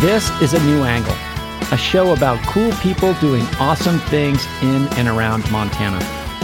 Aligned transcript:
This 0.00 0.30
is 0.40 0.54
A 0.54 0.64
New 0.64 0.84
Angle, 0.84 1.16
a 1.72 1.76
show 1.76 2.12
about 2.12 2.38
cool 2.46 2.70
people 2.74 3.14
doing 3.14 3.42
awesome 3.58 3.98
things 3.98 4.46
in 4.62 4.86
and 4.96 5.08
around 5.08 5.50
Montana. 5.50 5.98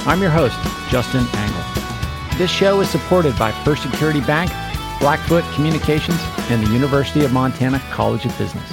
I'm 0.08 0.20
your 0.20 0.32
host, 0.32 0.58
Justin 0.90 1.24
Angle. 1.34 2.36
This 2.36 2.50
show 2.50 2.80
is 2.80 2.90
supported 2.90 3.38
by 3.38 3.52
First 3.62 3.84
Security 3.84 4.20
Bank, 4.22 4.50
Blackfoot 4.98 5.44
Communications, 5.54 6.18
and 6.50 6.66
the 6.66 6.72
University 6.72 7.24
of 7.24 7.32
Montana 7.32 7.78
College 7.92 8.26
of 8.26 8.36
Business. 8.38 8.68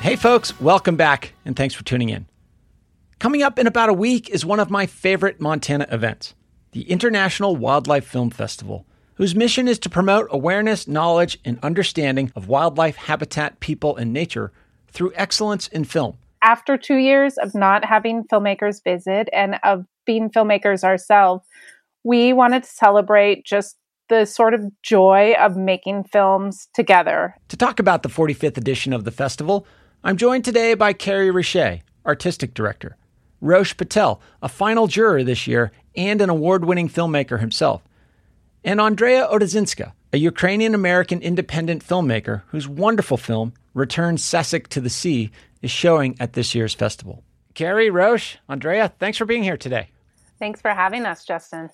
Hey, 0.00 0.16
folks, 0.16 0.60
welcome 0.60 0.96
back, 0.96 1.32
and 1.46 1.56
thanks 1.56 1.74
for 1.74 1.82
tuning 1.82 2.10
in. 2.10 2.26
Coming 3.20 3.42
up 3.42 3.58
in 3.58 3.66
about 3.66 3.88
a 3.88 3.94
week 3.94 4.28
is 4.28 4.44
one 4.44 4.60
of 4.60 4.68
my 4.68 4.84
favorite 4.84 5.40
Montana 5.40 5.86
events 5.90 6.34
the 6.72 6.90
International 6.90 7.56
Wildlife 7.56 8.06
Film 8.06 8.28
Festival 8.28 8.84
whose 9.16 9.34
mission 9.34 9.66
is 9.66 9.78
to 9.80 9.90
promote 9.90 10.28
awareness, 10.30 10.86
knowledge, 10.86 11.38
and 11.44 11.58
understanding 11.62 12.30
of 12.36 12.48
wildlife 12.48 12.96
habitat, 12.96 13.60
people, 13.60 13.96
and 13.96 14.12
nature 14.12 14.52
through 14.88 15.12
excellence 15.14 15.68
in 15.68 15.84
film. 15.84 16.16
After 16.42 16.76
two 16.76 16.96
years 16.96 17.38
of 17.38 17.54
not 17.54 17.84
having 17.84 18.24
filmmakers 18.24 18.82
visit 18.84 19.28
and 19.32 19.56
of 19.62 19.84
being 20.04 20.30
filmmakers 20.30 20.84
ourselves, 20.84 21.44
we 22.04 22.32
wanted 22.32 22.62
to 22.62 22.70
celebrate 22.70 23.44
just 23.44 23.76
the 24.08 24.24
sort 24.24 24.54
of 24.54 24.64
joy 24.82 25.34
of 25.40 25.56
making 25.56 26.04
films 26.04 26.68
together. 26.72 27.34
To 27.48 27.56
talk 27.56 27.80
about 27.80 28.02
the 28.02 28.08
45th 28.08 28.56
edition 28.56 28.92
of 28.92 29.04
the 29.04 29.10
festival, 29.10 29.66
I'm 30.04 30.16
joined 30.16 30.44
today 30.44 30.74
by 30.74 30.92
Carrie 30.92 31.32
Richer, 31.32 31.80
artistic 32.04 32.54
director, 32.54 32.96
Rosh 33.40 33.76
Patel, 33.76 34.20
a 34.42 34.48
final 34.48 34.86
juror 34.86 35.24
this 35.24 35.46
year 35.46 35.72
and 35.96 36.20
an 36.20 36.30
award 36.30 36.64
winning 36.64 36.88
filmmaker 36.88 37.40
himself 37.40 37.82
and 38.66 38.80
Andrea 38.80 39.28
Odezynska, 39.28 39.92
a 40.12 40.18
Ukrainian 40.18 40.74
American 40.74 41.22
independent 41.22 41.86
filmmaker 41.86 42.42
whose 42.48 42.66
wonderful 42.66 43.16
film, 43.16 43.54
Return 43.74 44.16
Sasyk 44.16 44.66
to 44.68 44.80
the 44.80 44.90
Sea, 44.90 45.30
is 45.62 45.70
showing 45.70 46.16
at 46.18 46.32
this 46.32 46.52
year's 46.52 46.74
festival. 46.74 47.22
Carrie, 47.54 47.90
Rosh, 47.90 48.36
Andrea, 48.48 48.92
thanks 48.98 49.16
for 49.18 49.24
being 49.24 49.44
here 49.44 49.56
today. 49.56 49.88
Thanks 50.40 50.60
for 50.60 50.72
having 50.72 51.06
us, 51.06 51.24
Justin. 51.24 51.70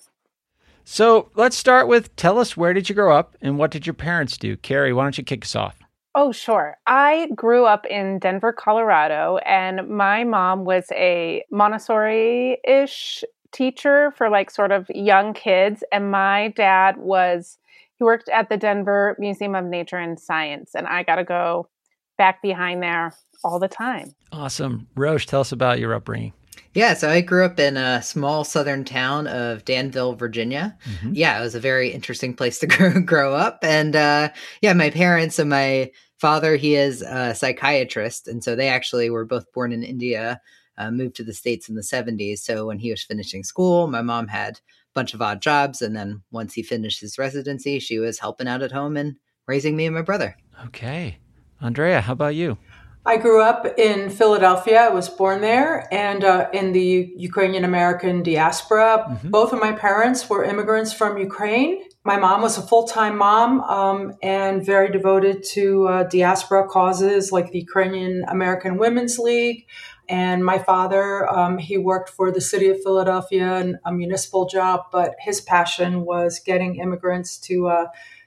So 0.85 1.31
let's 1.33 1.57
start 1.57 1.87
with 1.87 2.15
tell 2.15 2.37
us 2.37 2.55
where 2.55 2.73
did 2.73 2.87
you 2.87 2.95
grow 2.95 3.17
up 3.17 3.35
and 3.41 3.57
what 3.57 3.71
did 3.71 3.87
your 3.87 3.95
parents 3.95 4.37
do? 4.37 4.55
Carrie, 4.57 4.93
why 4.93 5.03
don't 5.03 5.17
you 5.17 5.23
kick 5.23 5.45
us 5.45 5.55
off? 5.55 5.79
Oh, 6.13 6.31
sure. 6.31 6.77
I 6.85 7.27
grew 7.33 7.65
up 7.65 7.87
in 7.87 8.19
Denver, 8.19 8.53
Colorado, 8.53 9.37
and 9.37 9.89
my 9.89 10.23
mom 10.23 10.63
was 10.63 10.85
a 10.91 11.43
Montessori 11.49 12.59
ish 12.63 13.23
teacher 13.53 14.11
for 14.17 14.29
like 14.29 14.51
sort 14.51 14.71
of 14.71 14.89
young 14.93 15.33
kids. 15.33 15.83
And 15.91 16.11
my 16.11 16.49
dad 16.49 16.97
was, 16.97 17.57
he 17.97 18.03
worked 18.03 18.29
at 18.29 18.49
the 18.49 18.57
Denver 18.57 19.15
Museum 19.19 19.55
of 19.55 19.65
Nature 19.65 19.97
and 19.97 20.19
Science. 20.19 20.71
And 20.75 20.87
I 20.87 21.03
got 21.03 21.15
to 21.15 21.23
go 21.23 21.69
back 22.17 22.41
behind 22.41 22.83
there 22.83 23.13
all 23.43 23.59
the 23.59 23.67
time. 23.67 24.13
Awesome. 24.31 24.87
Rosh, 24.95 25.25
tell 25.25 25.41
us 25.41 25.51
about 25.51 25.79
your 25.79 25.93
upbringing. 25.93 26.33
Yeah, 26.73 26.95
so 26.95 27.09
I 27.09 27.21
grew 27.21 27.45
up 27.45 27.59
in 27.59 27.77
a 27.77 28.01
small 28.01 28.43
southern 28.43 28.83
town 28.83 29.27
of 29.27 29.63
Danville, 29.63 30.15
Virginia. 30.15 30.75
Mm-hmm. 30.85 31.13
Yeah, 31.13 31.39
it 31.39 31.43
was 31.43 31.53
a 31.53 31.59
very 31.59 31.89
interesting 31.89 32.35
place 32.35 32.59
to 32.59 32.67
grow, 32.67 32.99
grow 32.99 33.35
up. 33.35 33.59
And 33.61 33.95
uh, 33.95 34.29
yeah, 34.61 34.73
my 34.73 34.89
parents 34.89 35.37
and 35.37 35.49
my 35.49 35.91
father, 36.17 36.55
he 36.55 36.75
is 36.75 37.01
a 37.01 37.35
psychiatrist. 37.35 38.27
And 38.27 38.43
so 38.43 38.55
they 38.55 38.69
actually 38.69 39.09
were 39.09 39.25
both 39.25 39.51
born 39.53 39.71
in 39.71 39.83
India 39.83 40.41
uh, 40.77 40.91
moved 40.91 41.15
to 41.15 41.23
the 41.23 41.33
States 41.33 41.69
in 41.69 41.75
the 41.75 41.81
70s. 41.81 42.39
So 42.39 42.67
when 42.67 42.79
he 42.79 42.91
was 42.91 43.03
finishing 43.03 43.43
school, 43.43 43.87
my 43.87 44.01
mom 44.01 44.27
had 44.27 44.57
a 44.57 44.93
bunch 44.93 45.13
of 45.13 45.21
odd 45.21 45.41
jobs. 45.41 45.81
And 45.81 45.95
then 45.95 46.23
once 46.31 46.53
he 46.53 46.63
finished 46.63 47.01
his 47.01 47.17
residency, 47.17 47.79
she 47.79 47.99
was 47.99 48.19
helping 48.19 48.47
out 48.47 48.61
at 48.61 48.71
home 48.71 48.97
and 48.97 49.15
raising 49.47 49.75
me 49.75 49.85
and 49.85 49.95
my 49.95 50.01
brother. 50.01 50.37
Okay. 50.65 51.17
Andrea, 51.61 52.01
how 52.01 52.13
about 52.13 52.35
you? 52.35 52.57
I 53.05 53.17
grew 53.17 53.41
up 53.41 53.67
in 53.77 54.09
Philadelphia. 54.09 54.79
I 54.83 54.89
was 54.89 55.09
born 55.09 55.41
there 55.41 55.93
and 55.93 56.23
uh, 56.23 56.47
in 56.53 56.71
the 56.71 57.13
Ukrainian 57.17 57.65
American 57.65 58.23
diaspora. 58.23 59.05
Mm-hmm. 59.09 59.29
Both 59.29 59.51
of 59.51 59.59
my 59.59 59.73
parents 59.73 60.29
were 60.29 60.45
immigrants 60.45 60.93
from 60.93 61.17
Ukraine. 61.17 61.83
My 62.05 62.17
mom 62.17 62.41
was 62.41 62.57
a 62.57 62.61
full 62.61 62.85
time 62.87 63.17
mom 63.17 63.61
um, 63.61 64.13
and 64.23 64.65
very 64.65 64.89
devoted 64.89 65.43
to 65.51 65.87
uh, 65.87 66.03
diaspora 66.03 66.67
causes 66.67 67.31
like 67.31 67.51
the 67.51 67.59
Ukrainian 67.59 68.23
American 68.29 68.77
Women's 68.77 69.19
League, 69.19 69.67
and 70.09 70.43
my 70.43 70.59
father, 70.59 71.29
um, 71.29 71.57
he 71.57 71.77
worked 71.77 72.09
for 72.09 72.31
the 72.31 72.41
city 72.41 72.69
of 72.69 72.81
Philadelphia 72.83 73.59
in 73.59 73.79
a 73.85 73.91
municipal 73.91 74.47
job, 74.47 74.85
but 74.91 75.15
his 75.19 75.41
passion 75.41 76.01
was 76.05 76.39
getting 76.39 76.75
immigrants 76.75 77.37
to 77.39 77.67
uh, 77.67 77.85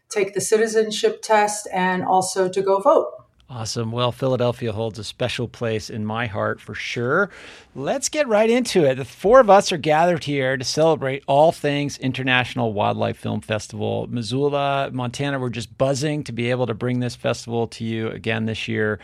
take 0.08 0.34
the 0.34 0.40
citizenship 0.40 1.20
test 1.22 1.68
and 1.72 2.04
also 2.04 2.48
to 2.48 2.62
go 2.62 2.80
vote. 2.80 3.12
Awesome. 3.48 3.92
Well, 3.92 4.10
Philadelphia 4.10 4.72
holds 4.72 4.98
a 4.98 5.04
special 5.04 5.46
place 5.46 5.88
in 5.88 6.04
my 6.04 6.26
heart 6.26 6.60
for 6.60 6.74
sure. 6.74 7.30
Let's 7.76 8.08
get 8.08 8.26
right 8.26 8.50
into 8.50 8.84
it. 8.84 8.96
The 8.96 9.04
four 9.04 9.38
of 9.38 9.48
us 9.48 9.70
are 9.70 9.76
gathered 9.76 10.24
here 10.24 10.56
to 10.56 10.64
celebrate 10.64 11.22
all 11.28 11.52
things 11.52 11.96
International 11.98 12.72
Wildlife 12.72 13.16
Film 13.16 13.40
Festival. 13.40 14.08
Missoula, 14.10 14.90
Montana, 14.92 15.38
we're 15.38 15.50
just 15.50 15.78
buzzing 15.78 16.24
to 16.24 16.32
be 16.32 16.50
able 16.50 16.66
to 16.66 16.74
bring 16.74 16.98
this 16.98 17.14
festival 17.14 17.68
to 17.68 17.84
you 17.84 18.08
again 18.08 18.46
this 18.46 18.66
year. 18.66 18.98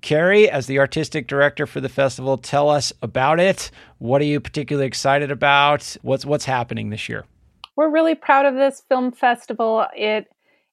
Carrie, 0.00 0.48
as 0.48 0.66
the 0.66 0.78
artistic 0.78 1.26
director 1.26 1.66
for 1.66 1.80
the 1.80 1.88
festival, 1.88 2.38
tell 2.38 2.68
us 2.68 2.92
about 3.02 3.40
it. 3.40 3.70
What 3.98 4.20
are 4.20 4.26
you 4.26 4.40
particularly 4.40 4.86
excited 4.86 5.30
about? 5.30 5.96
What's 6.02 6.24
what's 6.24 6.44
happening 6.44 6.90
this 6.90 7.08
year? 7.08 7.24
We're 7.76 7.90
really 7.90 8.14
proud 8.14 8.46
of 8.46 8.54
this 8.54 8.82
film 8.88 9.12
festival. 9.12 9.86
It 9.94 10.28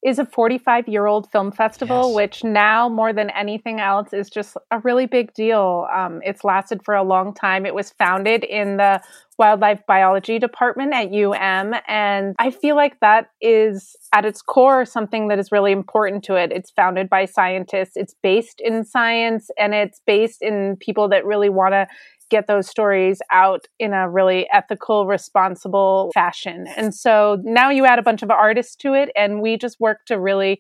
is 0.06 0.20
a 0.20 0.26
45 0.26 0.88
year 0.88 1.06
old 1.06 1.32
film 1.32 1.52
festival, 1.52 2.10
yes. 2.10 2.16
which 2.16 2.44
now 2.44 2.90
more 2.90 3.14
than 3.14 3.30
anything 3.30 3.80
else 3.80 4.14
is 4.14 4.30
just 4.30 4.58
a 4.72 4.80
really 4.80 5.06
big 5.06 5.34
deal. 5.34 5.88
Um, 5.94 6.20
it's 6.24 6.44
lasted 6.44 6.82
for 6.84 6.94
a 6.94 7.04
long 7.04 7.34
time. 7.34 7.66
It 7.66 7.74
was 7.74 7.92
founded 7.92 8.44
in 8.44 8.78
the 8.78 9.02
wildlife 9.40 9.82
biology 9.88 10.40
department 10.40 10.94
at 10.94 11.12
UM. 11.12 11.74
And 11.88 12.36
I 12.38 12.52
feel 12.52 12.76
like 12.76 13.00
that 13.00 13.30
is 13.42 13.96
at 14.14 14.26
its 14.26 14.42
core 14.42 14.86
something 14.86 15.28
that 15.30 15.40
is 15.40 15.52
really 15.52 15.72
important 15.72 16.24
to 16.26 16.36
it. 16.36 16.52
It's 16.52 16.72
founded 16.72 17.10
by 17.10 17.26
scientists, 17.26 17.94
it's 17.96 18.16
based 18.22 18.62
in 18.64 18.84
science, 18.84 19.50
and 19.58 19.74
it's 19.74 20.02
based 20.06 20.42
in 20.42 20.78
people 20.80 21.10
that 21.10 21.26
really 21.26 21.50
want 21.50 21.74
to 21.74 21.88
get 22.34 22.48
those 22.48 22.68
stories 22.68 23.22
out 23.32 23.68
in 23.80 23.94
a 23.94 24.10
really 24.10 24.48
ethical, 24.52 25.06
responsible 25.06 26.10
fashion. 26.16 26.66
And 26.76 26.94
so 26.94 27.38
now 27.44 27.70
you 27.70 27.86
add 27.86 28.00
a 28.00 28.04
bunch 28.04 28.24
of 28.24 28.32
artists 28.32 28.76
to 28.78 28.94
it, 28.94 29.10
and 29.16 29.40
we 29.40 29.56
just 29.56 29.80
work 29.80 30.00
to 30.08 30.20
really 30.20 30.60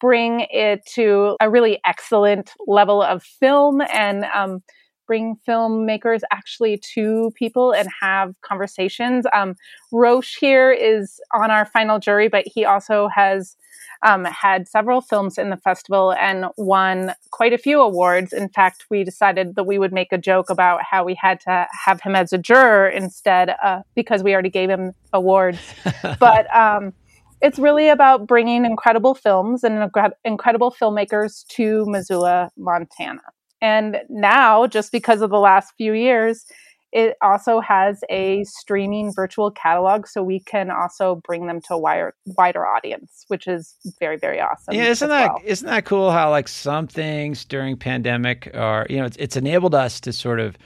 bring 0.00 0.46
it 0.50 0.84
to 0.94 1.36
a 1.40 1.48
really 1.48 1.80
excellent 1.86 2.52
level 2.66 3.00
of 3.00 3.22
film 3.22 3.80
and 3.90 4.26
um, 4.34 4.62
bring 5.06 5.36
filmmakers 5.46 6.20
actually 6.30 6.78
to 6.94 7.32
people 7.34 7.72
and 7.72 7.88
have 8.00 8.34
conversations. 8.42 9.26
Um, 9.32 9.54
Rosh 9.92 10.36
here 10.38 10.70
is 10.72 11.20
on 11.32 11.50
our 11.50 11.66
final 11.66 11.98
jury, 11.98 12.28
but 12.28 12.44
he 12.46 12.64
also 12.64 13.08
has 13.08 13.56
um, 14.04 14.24
had 14.26 14.68
several 14.68 15.00
films 15.00 15.38
in 15.38 15.50
the 15.50 15.56
festival 15.56 16.12
and 16.12 16.46
won 16.56 17.14
quite 17.30 17.52
a 17.52 17.58
few 17.58 17.80
awards. 17.80 18.32
In 18.32 18.48
fact, 18.48 18.84
we 18.90 19.02
decided 19.02 19.54
that 19.56 19.64
we 19.64 19.78
would 19.78 19.92
make 19.92 20.12
a 20.12 20.18
joke 20.18 20.50
about 20.50 20.80
how 20.88 21.04
we 21.04 21.14
had 21.14 21.40
to 21.40 21.66
have 21.86 22.00
him 22.02 22.14
as 22.14 22.32
a 22.32 22.38
juror 22.38 22.88
instead 22.88 23.54
uh, 23.62 23.80
because 23.94 24.22
we 24.22 24.32
already 24.32 24.50
gave 24.50 24.68
him 24.68 24.92
awards. 25.12 25.58
but 26.20 26.54
um, 26.54 26.92
it's 27.40 27.58
really 27.58 27.88
about 27.88 28.26
bringing 28.26 28.64
incredible 28.64 29.14
films 29.14 29.64
and 29.64 29.90
incredible 30.24 30.70
filmmakers 30.70 31.46
to 31.48 31.84
Missoula, 31.86 32.50
Montana. 32.56 33.22
And 33.64 34.02
now, 34.10 34.66
just 34.66 34.92
because 34.92 35.22
of 35.22 35.30
the 35.30 35.38
last 35.38 35.72
few 35.78 35.94
years, 35.94 36.44
it 36.92 37.16
also 37.22 37.60
has 37.60 38.04
a 38.10 38.44
streaming 38.44 39.10
virtual 39.10 39.50
catalog, 39.50 40.06
so 40.06 40.22
we 40.22 40.40
can 40.40 40.70
also 40.70 41.22
bring 41.24 41.46
them 41.46 41.62
to 41.62 41.74
a 41.74 41.78
wider 41.78 42.14
wider 42.26 42.66
audience, 42.66 43.24
which 43.28 43.46
is 43.46 43.74
very 43.98 44.18
very 44.18 44.38
awesome. 44.38 44.74
Yeah, 44.74 44.84
isn't 44.88 45.08
that 45.08 45.30
well. 45.30 45.40
not 45.46 45.62
that 45.62 45.84
cool? 45.86 46.10
How 46.10 46.28
like 46.28 46.46
some 46.46 46.86
things 46.86 47.46
during 47.46 47.78
pandemic 47.78 48.50
are 48.52 48.86
you 48.90 48.98
know 48.98 49.06
it's, 49.06 49.16
it's 49.16 49.36
enabled 49.36 49.74
us 49.74 49.98
to 50.00 50.12
sort 50.12 50.40
of 50.40 50.58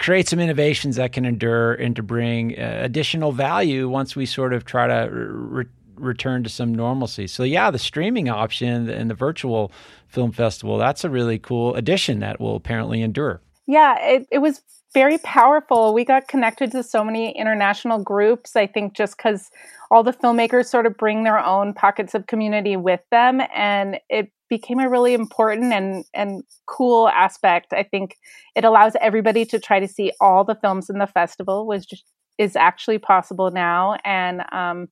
create 0.00 0.28
some 0.28 0.40
innovations 0.40 0.96
that 0.96 1.12
can 1.12 1.24
endure 1.24 1.74
and 1.74 1.94
to 1.94 2.02
bring 2.02 2.58
uh, 2.58 2.80
additional 2.82 3.30
value 3.30 3.88
once 3.88 4.16
we 4.16 4.26
sort 4.26 4.52
of 4.52 4.64
try 4.64 4.88
to 4.88 5.08
re- 5.12 5.64
return 5.96 6.42
to 6.44 6.48
some 6.48 6.74
normalcy. 6.74 7.26
So 7.26 7.42
yeah, 7.42 7.70
the 7.70 7.78
streaming 7.78 8.28
option 8.28 8.88
and 8.88 9.10
the 9.10 9.14
virtual 9.14 9.72
film 10.08 10.32
festival 10.32 10.78
that's 10.78 11.04
a 11.04 11.10
really 11.10 11.38
cool 11.38 11.74
addition 11.74 12.20
that 12.20 12.40
will 12.40 12.56
apparently 12.56 13.02
endure. 13.02 13.40
Yeah, 13.66 13.98
it, 14.00 14.26
it 14.30 14.38
was 14.38 14.62
very 14.94 15.18
powerful. 15.18 15.92
We 15.92 16.04
got 16.04 16.28
connected 16.28 16.72
to 16.72 16.82
so 16.82 17.04
many 17.04 17.36
international 17.36 17.98
groups. 17.98 18.56
I 18.56 18.66
think 18.66 18.94
just 18.94 19.16
because 19.16 19.50
all 19.90 20.02
the 20.02 20.12
filmmakers 20.12 20.66
sort 20.66 20.86
of 20.86 20.96
bring 20.96 21.24
their 21.24 21.38
own 21.38 21.74
pockets 21.74 22.14
of 22.14 22.26
community 22.26 22.76
with 22.76 23.00
them, 23.10 23.42
and 23.54 23.98
it 24.08 24.32
became 24.48 24.78
a 24.78 24.88
really 24.88 25.12
important 25.12 25.72
and 25.72 26.04
and 26.14 26.44
cool 26.66 27.08
aspect. 27.08 27.72
I 27.72 27.82
think 27.82 28.16
it 28.54 28.64
allows 28.64 28.94
everybody 29.00 29.44
to 29.46 29.58
try 29.58 29.80
to 29.80 29.88
see 29.88 30.12
all 30.20 30.44
the 30.44 30.54
films 30.54 30.88
in 30.88 30.98
the 30.98 31.06
festival, 31.06 31.66
which 31.66 31.92
is 32.38 32.56
actually 32.56 32.98
possible 32.98 33.50
now, 33.50 33.96
and 34.04 34.42
um, 34.52 34.88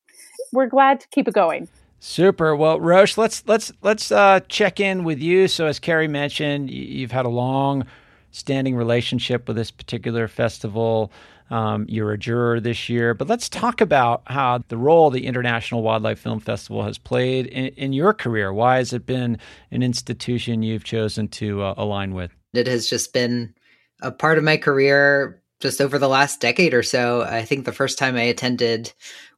we're 0.52 0.67
glad 0.67 1.00
to 1.00 1.08
keep 1.08 1.29
it 1.29 1.35
going. 1.35 1.69
Super. 2.00 2.55
Well, 2.55 2.81
Rosh, 2.81 3.17
let's 3.17 3.46
let's 3.46 3.73
let's 3.81 4.12
uh, 4.12 4.41
check 4.49 4.79
in 4.79 5.05
with 5.05 5.20
you. 5.20 5.49
So, 5.49 5.67
as 5.67 5.79
Carrie 5.79 6.08
mentioned, 6.08 6.70
you've 6.70 7.12
had 7.12 7.25
a 7.25 7.31
long 7.31 7.87
standing 8.31 8.76
relationship 8.76 9.49
with 9.49 9.56
this 9.56 9.70
particular 9.70 10.29
festival. 10.29 11.11
Um, 11.50 11.87
you're 11.88 12.12
a 12.12 12.19
juror 12.19 12.58
this 12.58 12.88
year, 12.88 13.14
but 13.14 13.29
let's 13.29 13.49
talk 13.49 13.81
about 13.81 14.23
how 14.26 14.61
the 14.69 14.76
role 14.76 15.11
the 15.11 15.26
International 15.26 15.82
Wildlife 15.82 16.19
Film 16.19 16.40
Festival 16.40 16.82
has 16.82 16.99
played 16.99 17.47
in, 17.47 17.67
in 17.69 17.93
your 17.93 18.12
career. 18.12 18.52
Why 18.52 18.79
has 18.79 18.93
it 18.93 19.06
been 19.06 19.38
an 19.70 19.82
institution 19.82 20.62
you've 20.62 20.85
chosen 20.85 21.29
to 21.29 21.62
uh, 21.62 21.75
align 21.76 22.14
with? 22.14 22.35
It 22.55 22.67
has 22.67 22.88
just 22.88 23.12
been 23.12 23.55
a 24.02 24.11
part 24.11 24.38
of 24.38 24.44
my 24.44 24.56
career 24.56 25.43
just 25.64 25.81
over 25.81 25.99
the 25.99 26.11
last 26.11 26.43
decade 26.43 26.75
or 26.75 26.82
so. 26.82 27.22
I 27.22 27.43
think 27.43 27.64
the 27.64 27.72
first 27.72 27.96
time 27.96 28.16
I 28.16 28.25
attended 28.25 28.93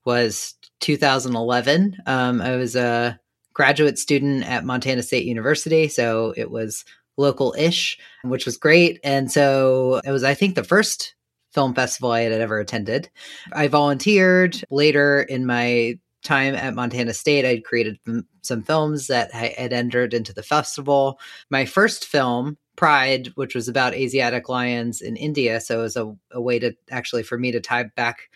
was 0.05 0.55
2011. 0.81 1.99
Um, 2.05 2.41
I 2.41 2.57
was 2.57 2.75
a 2.75 3.21
graduate 3.55 3.97
student 3.97 4.43
at 4.45 4.65
Montana 4.65 5.05
State 5.05 5.25
University, 5.25 5.87
so 5.87 6.35
it 6.37 6.51
was 6.51 6.85
local 7.17 7.55
ish, 7.57 7.97
which 8.25 8.45
was 8.45 8.57
great. 8.57 8.99
And 9.05 9.31
so 9.31 10.01
it 10.05 10.11
was, 10.11 10.25
I 10.25 10.35
think, 10.35 10.57
the 10.57 10.65
first 10.65 11.15
film 11.55 11.75
festival 11.75 12.11
I 12.11 12.23
had 12.23 12.33
ever 12.33 12.59
attended. 12.59 13.09
I 13.53 13.69
volunteered 13.69 14.61
later 14.69 15.23
in 15.23 15.47
my 15.47 15.97
time 16.25 16.57
at 16.57 16.75
Montana 16.75 17.15
State. 17.15 17.45
I'd 17.45 17.63
created 17.63 18.01
some 18.43 18.65
films 18.65 19.07
that 19.07 19.33
had 19.33 19.73
entered 19.73 20.13
into 20.13 20.35
the 20.35 20.43
festival. 20.43 21.21
My 21.51 21.67
first 21.67 22.05
film, 22.05 22.59
Pride, 22.77 23.29
which 23.35 23.55
was 23.55 23.69
about 23.69 23.95
Asiatic 23.95 24.49
lions 24.49 25.01
in 25.01 25.17
India. 25.17 25.61
So 25.61 25.81
it 25.81 25.83
was 25.83 25.97
a, 25.97 26.15
a 26.31 26.41
way 26.41 26.59
to 26.59 26.75
actually 26.91 27.23
for 27.23 27.39
me 27.39 27.53
to 27.53 27.61
tie 27.61 27.85
back 27.97 28.31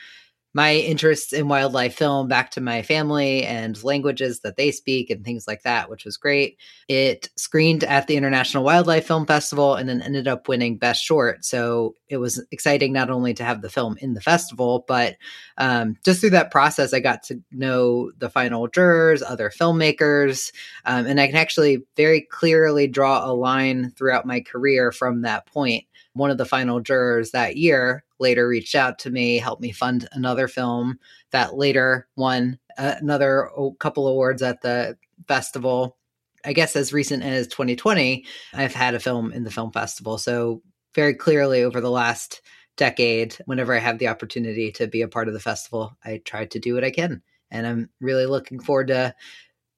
my 0.53 0.75
interests 0.75 1.33
in 1.33 1.47
wildlife 1.47 1.95
film 1.95 2.27
back 2.27 2.51
to 2.51 2.61
my 2.61 2.83
family 2.83 3.45
and 3.45 3.83
languages 3.85 4.41
that 4.41 4.57
they 4.57 4.73
speak 4.73 5.09
and 5.09 5.25
things 5.25 5.47
like 5.47 5.63
that, 5.63 5.89
which 5.89 6.05
was 6.05 6.17
great. 6.17 6.59
It 6.89 7.29
screened 7.37 7.85
at 7.85 8.09
the 8.09 8.17
International 8.17 8.65
Wildlife 8.65 9.07
Film 9.07 9.27
Festival 9.27 9.77
and 9.77 9.89
then 9.89 10.03
ended 10.03 10.27
up 10.27 10.49
winning 10.49 10.77
Best 10.77 11.05
Short. 11.05 11.45
So 11.45 11.95
it 12.09 12.17
was 12.17 12.45
exciting 12.51 12.93
not 12.93 13.11
only 13.11 13.33
to 13.35 13.45
have 13.45 13.63
the 13.63 13.71
film 13.71 13.97
in 14.01 14.15
the 14.15 14.21
festival, 14.21 14.85
but 14.89 15.17
um, 15.57 15.97
just 16.05 16.21
through 16.21 16.31
that 16.31 16.51
process, 16.51 16.93
I 16.93 16.99
got 16.99 17.23
to 17.25 17.41
know 17.53 18.11
the 18.19 18.29
final 18.29 18.67
jurors, 18.67 19.23
other 19.23 19.51
filmmakers, 19.51 20.51
um, 20.85 21.07
and 21.07 21.21
I 21.21 21.29
can 21.29 21.37
actually 21.37 21.85
very 21.97 22.23
clearly 22.23 22.89
draw 22.89 23.25
a 23.25 23.33
line 23.33 23.93
throughout 23.93 24.27
my 24.27 24.41
career 24.41 24.91
from 24.91 25.23
that 25.23 25.47
point. 25.47 25.85
one 26.15 26.31
of 26.31 26.39
the 26.39 26.45
final 26.45 26.81
jurors 26.81 27.31
that 27.31 27.57
year 27.57 28.05
later 28.21 28.47
reached 28.47 28.75
out 28.75 28.99
to 29.01 29.11
me, 29.11 29.39
helped 29.39 29.63
me 29.63 29.73
fund 29.73 30.09
another 30.13 30.49
film 30.49 30.99
that 31.33 31.57
later 31.57 32.07
won 32.17 32.59
uh, 32.79 32.95
another 33.01 33.49
couple 33.79 34.07
awards 34.07 34.43
at 34.43 34.63
the 34.63 34.97
festival. 35.27 35.97
I 36.45 36.53
guess 36.53 36.77
as 36.77 36.93
recent 36.93 37.23
as 37.23 37.47
2020, 37.49 38.25
I've 38.55 38.75
had 38.75 38.95
a 38.95 39.01
film 39.01 39.33
in 39.33 39.45
the 39.45 39.51
film 39.51 39.73
festival. 39.73 40.19
So, 40.19 40.63
very 40.95 41.15
clearly 41.15 41.63
over 41.63 41.81
the 41.81 41.91
last 41.91 42.43
decade, 42.77 43.37
whenever 43.45 43.75
I 43.75 43.79
have 43.79 43.99
the 43.99 44.09
opportunity 44.09 44.73
to 44.73 44.87
be 44.87 45.03
a 45.03 45.09
part 45.09 45.29
of 45.29 45.35
the 45.35 45.41
festival, 45.41 45.97
I 46.05 46.21
try 46.25 46.47
to 46.47 46.59
do 46.59 46.75
what 46.75 46.83
I 46.83 46.91
can. 46.91 47.23
And 47.51 47.67
I'm 47.67 47.91
really 48.01 48.27
looking 48.27 48.59
forward 48.59 48.89
to 48.89 49.15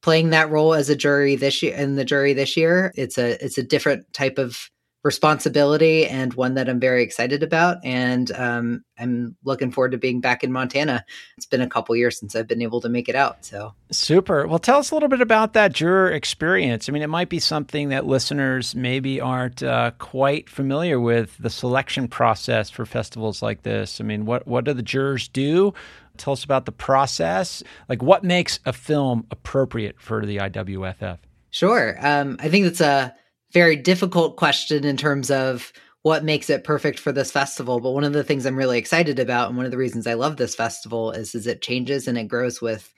playing 0.03 0.31
that 0.31 0.51
role 0.51 0.75
as 0.75 0.91
a 0.91 0.97
jury 0.97 1.37
this 1.37 1.63
year 1.63 1.75
in 1.75 1.97
the 1.97 2.05
jury 2.05 2.33
this 2.33 2.57
year. 2.57 2.93
It's 2.95 3.19
a 3.19 3.43
it's 3.45 3.59
a 3.59 3.63
different 3.63 4.13
type 4.13 4.39
of 4.39 4.71
responsibility 5.03 6.07
and 6.07 6.33
one 6.35 6.55
that 6.55 6.69
I'm 6.69 6.79
very 6.79 7.03
excited 7.03 7.43
about. 7.43 7.85
And 7.85 8.31
um, 8.33 8.85
I'm 8.99 9.37
looking 9.45 9.73
forward 9.73 9.93
to 9.93 9.99
being 9.99 10.21
back 10.21 10.45
in 10.45 10.53
Montana. 10.53 11.05
It's 11.37 11.47
been 11.47 11.61
a 11.61 11.69
couple 11.69 11.97
years 11.97 12.19
since 12.19 12.37
I've 12.37 12.47
been 12.47 12.63
able 12.63 12.81
to 12.83 12.89
make 12.89 13.09
it 13.09 13.17
out. 13.17 13.45
So 13.45 13.75
super. 13.91 14.47
Well, 14.47 14.61
tell 14.61 14.79
us 14.79 14.91
a 14.91 14.95
little 14.95 15.09
bit 15.09 15.21
about 15.21 15.55
that 15.55 15.73
juror 15.73 16.11
experience. 16.11 16.89
I 16.89 16.93
mean, 16.93 17.03
it 17.03 17.09
might 17.09 17.29
be 17.29 17.41
something 17.41 17.89
that 17.89 18.07
listeners 18.07 18.75
maybe 18.75 19.21
aren't 19.21 19.63
uh, 19.63 19.91
quite 19.99 20.49
familiar 20.49 21.01
with 21.01 21.37
the 21.39 21.51
selection 21.51 22.07
process 22.07 22.71
for 22.71 22.87
festivals 22.87 23.43
like 23.43 23.63
this. 23.63 24.01
I 24.01 24.05
mean, 24.05 24.25
what 24.25 24.47
what 24.47 24.65
do 24.65 24.73
the 24.73 24.83
jurors 24.83 25.27
do? 25.29 25.75
Tell 26.19 26.35
us 26.35 26.45
about 26.45 26.67
the 26.67 26.73
process. 26.73 27.63
Like, 27.89 28.03
what 28.03 28.23
makes 28.23 28.61
a 28.67 28.73
film 28.73 29.27
appropriate 29.31 29.99
for 29.99 30.25
the 30.25 30.37
IWFF? 30.37 31.19
Sure. 31.51 31.97
Um, 32.01 32.37
I 32.39 32.49
think 32.49 32.67
it's 32.67 32.81
a 32.81 33.15
very 33.53 33.77
difficult 33.77 34.37
question 34.37 34.85
in 34.85 34.97
terms 34.97 35.31
of 35.31 35.73
what 36.03 36.25
makes 36.25 36.51
it 36.51 36.65
perfect 36.65 36.99
for 36.99 37.13
this 37.13 37.31
festival 37.31 37.79
but 37.79 37.93
one 37.93 38.03
of 38.03 38.13
the 38.13 38.25
things 38.25 38.45
i'm 38.45 38.57
really 38.57 38.79
excited 38.79 39.19
about 39.21 39.49
and 39.49 39.57
one 39.57 39.65
of 39.65 39.71
the 39.71 39.79
reasons 39.79 40.07
i 40.07 40.15
love 40.15 40.37
this 40.37 40.55
festival 40.55 41.13
is 41.13 41.35
is 41.35 41.47
it 41.47 41.63
changes 41.63 42.09
and 42.09 42.19
it 42.19 42.27
grows 42.27 42.61
with 42.61 42.93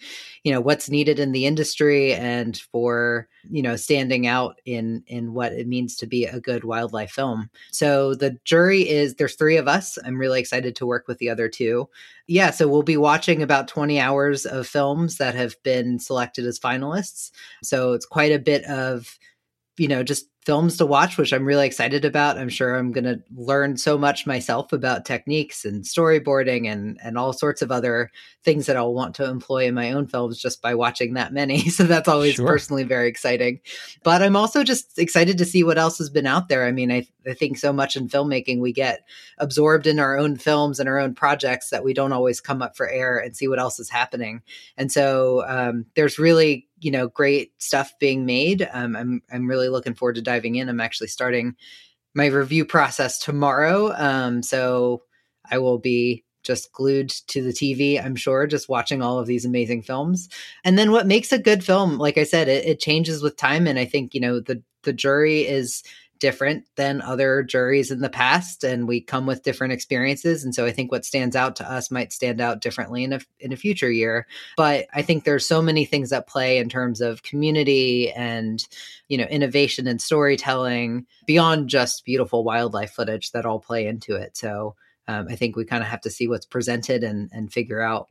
you 0.45 0.53
know 0.53 0.61
what's 0.61 0.91
needed 0.91 1.19
in 1.19 1.33
the 1.33 1.47
industry 1.47 2.13
and 2.13 2.59
for 2.71 3.27
you 3.51 3.63
know 3.63 3.77
standing 3.77 4.27
out 4.27 4.61
in 4.67 5.03
in 5.07 5.33
what 5.33 5.53
it 5.53 5.67
means 5.67 5.97
to 5.97 6.07
be 6.07 6.27
a 6.27 6.39
good 6.39 6.65
wildlife 6.65 7.11
film. 7.11 7.51
So 7.73 8.15
the 8.15 8.39
jury 8.45 8.87
is 8.89 9.15
there's 9.15 9.35
three 9.35 9.57
of 9.57 9.67
us. 9.67 9.99
I'm 10.05 10.19
really 10.19 10.41
excited 10.41 10.77
to 10.77 10.87
work 10.87 11.09
with 11.09 11.19
the 11.19 11.31
other 11.31 11.49
two. 11.49 11.89
Yeah 12.27 12.51
so 12.51 12.69
we'll 12.69 12.83
be 12.83 12.99
watching 12.99 13.43
about 13.43 13.69
20 13.69 13.99
hours 13.99 14.45
of 14.45 14.67
films 14.67 15.17
that 15.17 15.35
have 15.35 15.61
been 15.63 15.99
selected 15.99 16.45
as 16.45 16.61
finalists. 16.61 17.31
So 17.63 17.95
it's 17.95 18.07
quite 18.07 18.33
a 18.33 18.39
bit 18.39 18.65
of 18.65 19.19
you 19.79 19.89
know 19.89 20.03
just 20.03 20.27
films 20.45 20.77
to 20.77 20.87
watch, 20.87 21.17
which 21.17 21.33
I'm 21.33 21.45
really 21.45 21.67
excited 21.67 22.05
about. 22.05 22.37
I'm 22.37 22.51
sure 22.51 22.75
I'm 22.75 22.93
going 22.93 23.05
to 23.05 23.23
learn 23.35 23.77
so 23.79 23.97
much 23.97 24.27
myself 24.27 24.73
about 24.73 25.07
techniques 25.07 25.65
and 25.65 25.85
storyboarding 25.85 26.71
and 26.71 26.99
and 27.03 27.17
all 27.17 27.33
sorts 27.33 27.63
of 27.63 27.73
other 27.73 28.11
things 28.43 28.67
that 28.67 28.77
I'll 28.77 28.93
want 28.93 29.15
to 29.17 29.25
employ 29.25 29.65
in 29.67 29.75
my 29.75 29.93
own 29.93 30.07
films 30.07 30.39
just 30.39 30.61
by 30.61 30.75
watching 30.75 31.15
that 31.15 31.33
many. 31.33 31.65
So 31.75 31.85
that's 31.85 32.09
always 32.09 32.35
sure. 32.35 32.47
personally 32.47 32.85
very 32.85 33.09
exciting. 33.09 33.59
But 34.05 34.23
I'm 34.23 34.37
also 34.37 34.63
just 34.63 34.97
excited 34.97 35.39
to 35.39 35.45
see 35.45 35.65
what 35.65 35.77
else 35.79 35.99
has 35.99 36.09
been 36.09 36.27
out 36.27 36.49
there. 36.49 36.67
I 36.67 36.71
mean, 36.71 36.93
I, 36.93 37.09
I 37.27 37.35
think 37.35 37.59
so 37.59 37.73
much 37.73 37.97
in 37.97 38.09
filmmaking 38.09 38.61
we 38.61 38.73
get 38.73 39.05
absorbed 39.39 39.89
in 39.89 39.99
our 39.99 40.17
own 40.17 40.37
films 40.37 40.79
and 40.79 40.89
our 40.89 41.01
own 41.01 41.15
projects 41.15 41.71
that 41.71 41.83
we 41.83 41.93
don't 41.93 42.13
always 42.13 42.41
come 42.41 42.63
up 42.63 42.77
for 42.77 42.89
air 42.89 43.19
and 43.19 43.37
see 43.37 43.49
what 43.49 43.59
else 43.59 43.81
is 43.81 43.91
happening. 43.91 44.43
And 44.77 44.93
so 44.93 45.45
um, 45.49 45.87
there's 45.97 46.17
really 46.17 46.69
you 46.85 46.91
know 46.91 47.09
great 47.09 47.53
stuff 47.59 47.93
being 47.99 48.27
made. 48.27 48.69
Um, 48.73 48.95
I'm 48.95 49.23
I'm 49.33 49.47
really 49.49 49.69
looking 49.69 49.95
forward 49.95 50.17
to 50.17 50.23
diving 50.23 50.57
in. 50.57 50.69
I'm 50.69 50.81
actually 50.81 51.09
starting 51.09 51.57
my 52.15 52.27
review 52.27 52.65
process 52.65 53.19
tomorrow, 53.19 53.93
um, 53.97 54.43
so 54.43 55.03
I 55.51 55.59
will 55.59 55.79
be 55.79 56.25
just 56.45 56.73
glued 56.73 57.09
to 57.09 57.43
the 57.43 57.53
TV, 57.53 58.03
I'm 58.03 58.15
sure, 58.15 58.47
just 58.47 58.69
watching 58.69 59.01
all 59.01 59.19
of 59.19 59.27
these 59.27 59.47
amazing 59.47 59.83
films. 59.83 60.29
And 60.63 60.79
then 60.79 60.93
what 60.93 61.07
makes 61.07 61.33
a 61.33 61.39
good 61.39 61.65
film, 61.65 61.97
like 61.97 62.19
I 62.19 62.25
said, 62.25 62.49
it, 62.49 62.67
it 62.67 62.81
changes 62.81 63.23
with 63.23 63.37
time. 63.37 63.67
And 63.67 63.79
I 63.79 63.87
think, 63.87 64.15
you 64.15 64.21
know, 64.21 64.41
the 64.41 64.63
the 64.83 64.93
jury 64.93 65.41
is 65.41 65.83
different 66.25 66.65
than 66.77 67.03
other 67.03 67.43
juries 67.43 67.91
in 67.91 68.01
the 68.01 68.09
past 68.09 68.65
and 68.65 68.89
we 68.89 68.99
come 68.99 69.27
with 69.27 69.43
different 69.43 69.75
experiences. 69.75 70.43
And 70.43 70.55
so 70.55 70.65
i 70.65 70.73
think 70.73 70.91
what 70.91 71.05
stands 71.05 71.37
out 71.37 71.55
to 71.57 71.71
us 71.71 71.91
might 71.91 72.15
stand 72.15 72.41
out 72.41 72.63
differently 72.63 73.05
in 73.05 73.13
a 73.13 73.21
in 73.39 73.53
a 73.53 73.59
future 73.59 73.91
year. 73.91 74.27
But 74.57 74.87
i 74.95 75.03
think 75.03 75.25
there's 75.25 75.47
so 75.47 75.61
many 75.61 75.85
things 75.85 76.15
at 76.15 76.27
play 76.27 76.57
in 76.57 76.71
terms 76.71 77.03
of 77.03 77.23
community 77.25 78.11
and 78.11 78.67
you 79.09 79.19
know 79.19 79.25
innovation 79.25 79.87
and 79.87 80.01
storytelling 80.01 81.05
beyond 81.27 81.69
just 81.69 82.07
beautiful 82.07 82.43
wildlife 82.43 82.93
footage 82.93 83.33
that 83.33 83.45
all 83.45 83.61
play 83.61 83.87
into 83.87 84.17
it. 84.17 84.35
So 84.35 84.77
um, 85.09 85.27
i 85.29 85.37
think 85.37 85.57
we 85.57 85.67
kind 85.67 85.83
of 85.83 85.91
have 85.91 86.01
to 86.01 86.11
see 86.11 86.27
what's 86.27 86.47
presented 86.47 87.05
and 87.05 87.29
and 87.35 87.53
figure 87.53 87.83
out 87.83 88.09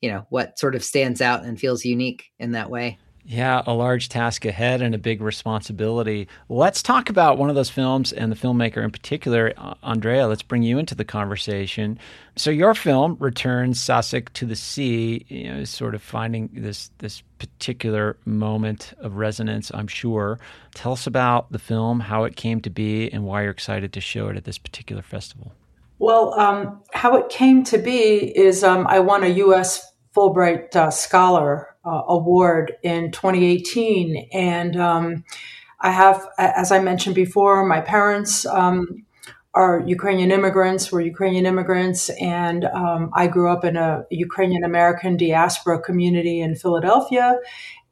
you 0.00 0.08
know 0.08 0.24
what 0.30 0.56
sort 0.56 0.76
of 0.76 0.84
stands 0.84 1.20
out 1.20 1.42
and 1.42 1.58
feels 1.58 1.84
unique 1.84 2.30
in 2.38 2.52
that 2.52 2.70
way 2.70 2.96
yeah, 3.28 3.62
a 3.66 3.74
large 3.74 4.08
task 4.08 4.44
ahead 4.44 4.80
and 4.80 4.94
a 4.94 4.98
big 4.98 5.20
responsibility. 5.20 6.28
Let's 6.48 6.80
talk 6.80 7.10
about 7.10 7.38
one 7.38 7.50
of 7.50 7.56
those 7.56 7.68
films 7.68 8.12
and 8.12 8.30
the 8.30 8.36
filmmaker 8.36 8.84
in 8.84 8.92
particular, 8.92 9.52
Andrea. 9.82 10.28
Let's 10.28 10.44
bring 10.44 10.62
you 10.62 10.78
into 10.78 10.94
the 10.94 11.04
conversation. 11.04 11.98
So, 12.36 12.50
your 12.50 12.72
film 12.72 13.16
returns 13.18 13.80
Sasyk 13.80 14.28
to 14.34 14.46
the 14.46 14.54
sea, 14.54 15.26
you 15.28 15.50
know, 15.50 15.58
is 15.58 15.70
sort 15.70 15.96
of 15.96 16.02
finding 16.02 16.50
this 16.52 16.90
this 16.98 17.22
particular 17.38 18.16
moment 18.24 18.94
of 18.98 19.16
resonance. 19.16 19.72
I'm 19.74 19.88
sure. 19.88 20.38
Tell 20.74 20.92
us 20.92 21.08
about 21.08 21.50
the 21.50 21.58
film, 21.58 21.98
how 21.98 22.24
it 22.24 22.36
came 22.36 22.60
to 22.60 22.70
be, 22.70 23.12
and 23.12 23.24
why 23.24 23.42
you're 23.42 23.50
excited 23.50 23.92
to 23.94 24.00
show 24.00 24.28
it 24.28 24.36
at 24.36 24.44
this 24.44 24.58
particular 24.58 25.02
festival. 25.02 25.52
Well, 25.98 26.38
um, 26.38 26.80
how 26.92 27.16
it 27.16 27.28
came 27.28 27.64
to 27.64 27.78
be 27.78 28.36
is 28.38 28.62
um, 28.62 28.86
I 28.86 29.00
won 29.00 29.24
a 29.24 29.28
U.S. 29.28 29.92
Fulbright 30.14 30.76
uh, 30.76 30.90
Scholar 30.90 31.75
uh, 31.86 32.02
Award 32.08 32.76
in 32.82 33.10
2018. 33.12 34.28
And 34.32 34.76
um, 34.76 35.24
I 35.80 35.90
have, 35.90 36.26
as 36.38 36.72
I 36.72 36.80
mentioned 36.80 37.14
before, 37.14 37.64
my 37.64 37.80
parents 37.80 38.44
um, 38.46 39.04
are 39.54 39.82
Ukrainian 39.86 40.30
immigrants, 40.30 40.92
were 40.92 41.00
Ukrainian 41.00 41.46
immigrants, 41.46 42.10
and 42.20 42.66
um, 42.66 43.10
I 43.14 43.26
grew 43.26 43.50
up 43.50 43.64
in 43.64 43.76
a 43.76 44.04
Ukrainian 44.10 44.64
American 44.64 45.16
diaspora 45.16 45.80
community 45.80 46.40
in 46.40 46.56
Philadelphia. 46.56 47.38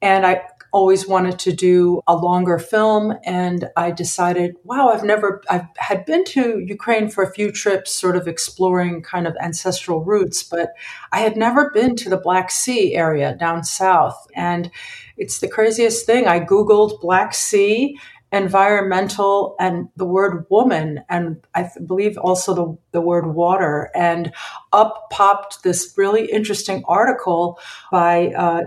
And 0.03 0.27
I 0.27 0.43
always 0.75 1.07
wanted 1.07 1.39
to 1.39 1.53
do 1.53 2.03
a 2.09 2.17
longer 2.17 2.59
film. 2.59 3.15
And 3.25 3.71
I 3.77 3.93
decided, 3.93 4.57
wow, 4.65 4.89
I've 4.89 5.05
never, 5.05 5.41
I 5.49 5.69
had 5.79 6.05
been 6.05 6.25
to 6.25 6.59
Ukraine 6.59 7.09
for 7.09 7.23
a 7.23 7.33
few 7.33 7.53
trips, 7.53 7.93
sort 7.93 8.17
of 8.17 8.27
exploring 8.27 9.01
kind 9.01 9.29
of 9.29 9.37
ancestral 9.41 10.05
roots, 10.05 10.43
but 10.43 10.71
I 11.13 11.21
had 11.21 11.37
never 11.37 11.71
been 11.71 11.95
to 11.97 12.11
the 12.11 12.17
Black 12.17 12.51
Sea 12.51 12.97
area 12.97 13.37
down 13.37 13.63
south. 13.63 14.27
And 14.35 14.69
it's 15.17 15.39
the 15.39 15.49
craziest 15.49 16.07
thing. 16.07 16.27
I 16.27 16.41
Googled 16.41 17.01
Black 17.01 17.35
Sea 17.35 17.97
environmental 18.35 19.57
and 19.59 19.89
the 19.97 20.05
word 20.05 20.47
woman 20.51 21.05
and 21.09 21.37
I 21.55 21.71
believe 21.87 22.19
also 22.19 22.55
the, 22.55 22.79
the 22.93 23.01
word 23.01 23.35
water. 23.35 23.91
And 23.95 24.33
up 24.73 25.09
popped 25.11 25.63
this 25.63 25.95
really 25.97 26.31
interesting 26.31 26.83
article 26.87 27.59
by 27.93 28.29
uh, 28.29 28.63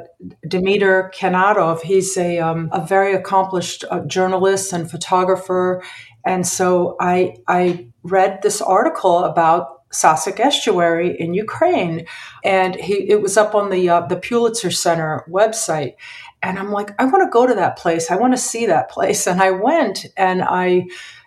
Dmitry 0.48 1.12
Kanatov. 1.14 1.82
He's 1.82 2.18
a, 2.18 2.40
um, 2.40 2.70
a 2.72 2.86
very 2.86 3.14
accomplished 3.14 3.84
uh, 3.92 4.00
journalist 4.02 4.74
and 4.74 4.90
photographer. 4.90 5.84
And 6.26 6.48
so 6.48 6.96
I, 7.00 7.36
I 7.48 7.88
read 8.04 8.42
this 8.42 8.62
article 8.62 9.24
about 9.24 9.77
Sasyk 9.92 10.40
Estuary 10.40 11.20
in 11.20 11.34
Ukraine, 11.34 12.06
and 12.44 12.76
he, 12.76 13.10
it 13.10 13.22
was 13.22 13.38
up 13.38 13.56
on 13.56 13.70
the 13.70 13.90
uh, 13.90 14.02
the 14.02 14.18
Pulitzer 14.18 14.72
Center 14.72 15.26
website. 15.30 15.96
And 16.44 16.60
I'm 16.60 16.72
like, 16.72 16.92
I 17.00 17.06
want 17.06 17.24
to 17.24 17.30
go 17.32 17.48
to 17.48 17.56
that 17.56 17.78
place. 17.78 18.12
I 18.12 18.16
want 18.16 18.34
to 18.34 18.38
see 18.38 18.68
that 18.68 18.90
place. 18.90 19.26
And 19.26 19.42
I 19.42 19.52
went 19.52 20.06
and 20.16 20.44
I 20.44 20.86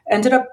ended 0.08 0.32
up 0.32 0.46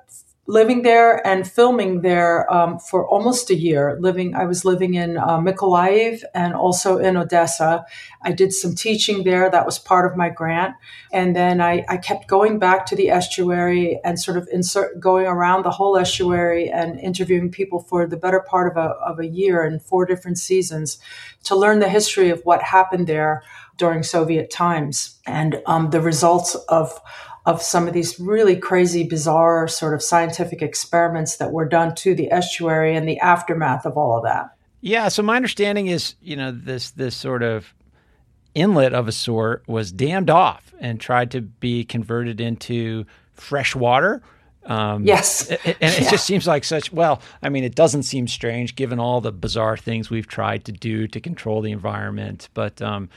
living 0.47 0.81
there 0.81 1.25
and 1.27 1.45
filming 1.45 2.01
there 2.01 2.51
um, 2.51 2.79
for 2.79 3.05
almost 3.05 3.49
a 3.49 3.55
year. 3.55 3.97
Living, 3.99 4.33
I 4.33 4.45
was 4.45 4.63
living 4.63 4.93
in 4.93 5.17
uh, 5.17 5.39
Mykolaiv 5.39 6.23
and 6.33 6.53
also 6.53 6.97
in 6.97 7.17
Odessa. 7.17 7.85
I 8.21 8.31
did 8.31 8.53
some 8.53 8.73
teaching 8.73 9.25
there. 9.25 9.49
That 9.51 9.65
was 9.65 9.77
part 9.77 10.09
of 10.09 10.17
my 10.17 10.29
grant. 10.29 10.75
And 11.11 11.35
then 11.35 11.59
I, 11.59 11.83
I 11.89 11.97
kept 11.97 12.27
going 12.27 12.59
back 12.59 12.85
to 12.87 12.95
the 12.95 13.09
estuary 13.09 13.99
and 14.05 14.17
sort 14.17 14.37
of 14.37 14.47
insert 14.51 15.01
going 15.01 15.27
around 15.27 15.63
the 15.63 15.71
whole 15.71 15.97
estuary 15.97 16.69
and 16.69 16.97
interviewing 16.97 17.51
people 17.51 17.81
for 17.81 18.07
the 18.07 18.17
better 18.17 18.39
part 18.39 18.71
of 18.71 18.77
a, 18.77 18.91
of 19.05 19.19
a 19.19 19.27
year 19.27 19.65
in 19.65 19.79
four 19.79 20.05
different 20.05 20.37
seasons 20.37 20.97
to 21.43 21.55
learn 21.55 21.79
the 21.79 21.89
history 21.89 22.29
of 22.29 22.41
what 22.43 22.63
happened 22.63 23.07
there 23.07 23.43
during 23.77 24.01
Soviet 24.01 24.49
times 24.49 25.19
and 25.27 25.61
um, 25.65 25.91
the 25.91 26.01
results 26.01 26.55
of 26.67 26.99
of 27.47 27.63
some 27.63 27.87
of 27.87 27.93
these 27.93 28.19
really 28.19 28.57
crazy, 28.57 29.03
bizarre 29.03 29.69
sort 29.69 29.93
of 29.93 30.03
scientific 30.03 30.61
experiments 30.61 31.37
that 31.37 31.53
were 31.53 31.65
done 31.65 31.95
to 31.95 32.13
the 32.13 32.29
estuary 32.29 32.93
and 32.93 33.07
the 33.07 33.17
aftermath 33.21 33.85
of 33.85 33.97
all 33.97 34.17
of 34.17 34.23
that. 34.23 34.51
Yeah. 34.81 35.07
So 35.07 35.23
my 35.23 35.37
understanding 35.37 35.87
is, 35.87 36.15
you 36.21 36.35
know, 36.35 36.51
this 36.51 36.91
this 36.91 37.15
sort 37.15 37.43
of 37.43 37.73
inlet 38.53 38.93
of 38.93 39.07
a 39.07 39.13
sort 39.13 39.63
was 39.65 39.93
dammed 39.93 40.29
off 40.29 40.73
and 40.79 40.99
tried 40.99 41.31
to 41.31 41.41
be 41.41 41.85
converted 41.85 42.41
into 42.41 43.05
fresh 43.33 43.75
water. 43.75 44.21
Um, 44.65 45.05
yes. 45.05 45.47
And 45.47 45.59
it 45.65 45.77
yeah. 45.81 46.09
just 46.09 46.25
seems 46.25 46.47
like 46.47 46.65
such, 46.65 46.91
well, 46.91 47.21
I 47.41 47.47
mean, 47.47 47.63
it 47.63 47.75
doesn't 47.75 48.03
seem 48.03 48.27
strange 48.27 48.75
given 48.75 48.99
all 48.99 49.21
the 49.21 49.31
bizarre 49.31 49.77
things 49.77 50.09
we've 50.09 50.27
tried 50.27 50.65
to 50.65 50.73
do 50.73 51.07
to 51.07 51.21
control 51.21 51.61
the 51.61 51.71
environment. 51.71 52.49
But 52.53 52.81
um, 52.81 53.09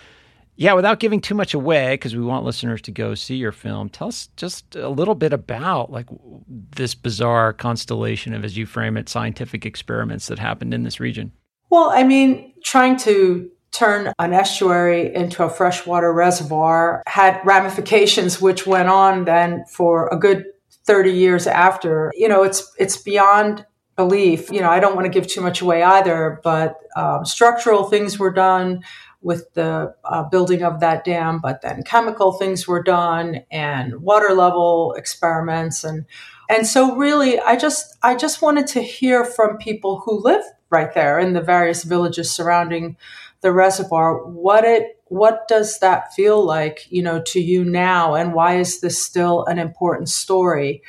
yeah, 0.60 0.74
without 0.74 1.00
giving 1.00 1.22
too 1.22 1.34
much 1.34 1.54
away, 1.54 1.94
because 1.94 2.14
we 2.14 2.22
want 2.22 2.44
listeners 2.44 2.82
to 2.82 2.90
go 2.90 3.14
see 3.14 3.36
your 3.36 3.50
film, 3.50 3.88
tell 3.88 4.08
us 4.08 4.28
just 4.36 4.76
a 4.76 4.90
little 4.90 5.14
bit 5.14 5.32
about 5.32 5.90
like 5.90 6.04
this 6.46 6.94
bizarre 6.94 7.54
constellation 7.54 8.34
of, 8.34 8.44
as 8.44 8.58
you 8.58 8.66
frame 8.66 8.98
it, 8.98 9.08
scientific 9.08 9.64
experiments 9.64 10.26
that 10.26 10.38
happened 10.38 10.74
in 10.74 10.82
this 10.82 11.00
region. 11.00 11.32
Well, 11.70 11.88
I 11.88 12.02
mean, 12.02 12.52
trying 12.62 12.98
to 12.98 13.50
turn 13.72 14.12
an 14.18 14.34
estuary 14.34 15.14
into 15.14 15.42
a 15.42 15.48
freshwater 15.48 16.12
reservoir 16.12 17.02
had 17.06 17.40
ramifications 17.42 18.38
which 18.38 18.66
went 18.66 18.90
on 18.90 19.24
then 19.24 19.64
for 19.64 20.08
a 20.08 20.18
good 20.18 20.44
30 20.84 21.10
years 21.10 21.46
after. 21.46 22.12
You 22.14 22.28
know, 22.28 22.42
it's 22.42 22.70
it's 22.78 22.98
beyond 22.98 23.64
belief. 23.96 24.50
You 24.50 24.60
know, 24.60 24.68
I 24.68 24.78
don't 24.78 24.94
want 24.94 25.06
to 25.06 25.10
give 25.10 25.26
too 25.26 25.40
much 25.40 25.62
away 25.62 25.82
either, 25.82 26.38
but 26.44 26.76
um, 26.96 27.24
structural 27.24 27.84
things 27.84 28.18
were 28.18 28.30
done 28.30 28.82
with 29.22 29.52
the 29.54 29.94
uh, 30.04 30.22
building 30.24 30.62
of 30.62 30.80
that 30.80 31.04
dam, 31.04 31.40
but 31.40 31.60
then 31.62 31.82
chemical 31.82 32.32
things 32.32 32.66
were 32.66 32.82
done 32.82 33.42
and 33.50 34.00
water 34.00 34.34
level 34.34 34.94
experiments 34.96 35.84
and 35.84 36.06
and 36.48 36.66
so 36.66 36.96
really 36.96 37.38
I 37.38 37.56
just 37.56 37.96
I 38.02 38.16
just 38.16 38.42
wanted 38.42 38.66
to 38.68 38.82
hear 38.82 39.24
from 39.24 39.58
people 39.58 40.02
who 40.04 40.22
live 40.22 40.42
right 40.70 40.92
there 40.94 41.18
in 41.18 41.32
the 41.32 41.40
various 41.40 41.84
villages 41.84 42.30
surrounding 42.30 42.96
the 43.40 43.52
reservoir 43.52 44.24
what 44.24 44.64
it 44.64 44.98
what 45.06 45.48
does 45.48 45.78
that 45.80 46.12
feel 46.14 46.44
like 46.44 46.86
you 46.90 47.02
know 47.02 47.22
to 47.26 47.40
you 47.40 47.64
now 47.64 48.14
and 48.14 48.34
why 48.34 48.56
is 48.56 48.80
this 48.80 49.00
still 49.00 49.44
an 49.46 49.58
important 49.58 50.08
story? 50.08 50.82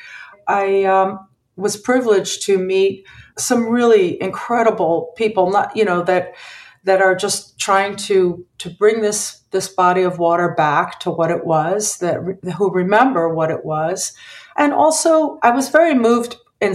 I 0.48 0.84
um, 0.86 1.28
was 1.56 1.78
privileged 1.78 2.44
to 2.44 2.58
meet 2.58 3.06
some 3.38 3.68
really 3.68 4.22
incredible 4.22 5.14
people 5.16 5.52
not 5.52 5.76
you 5.76 5.86
know 5.86 6.02
that 6.04 6.34
that 6.84 7.02
are 7.02 7.16
just 7.16 7.60
trying 7.60 7.96
to 7.96 8.46
to 8.58 8.70
bring 8.70 9.02
this 9.02 9.42
this 9.52 9.68
body 9.68 10.02
of 10.02 10.18
water 10.18 10.54
back 10.56 11.00
to 11.00 11.12
what 11.12 11.32
it 11.32 11.46
was 11.46 11.98
that 12.00 12.18
who 12.58 12.72
remember 12.72 13.34
what 13.34 13.52
it 13.52 13.66
was 13.66 14.14
and 14.58 14.74
also 14.74 15.40
i 15.44 15.52
was 15.52 15.70
very 15.70 15.94
moved 15.94 16.38
in 16.60 16.74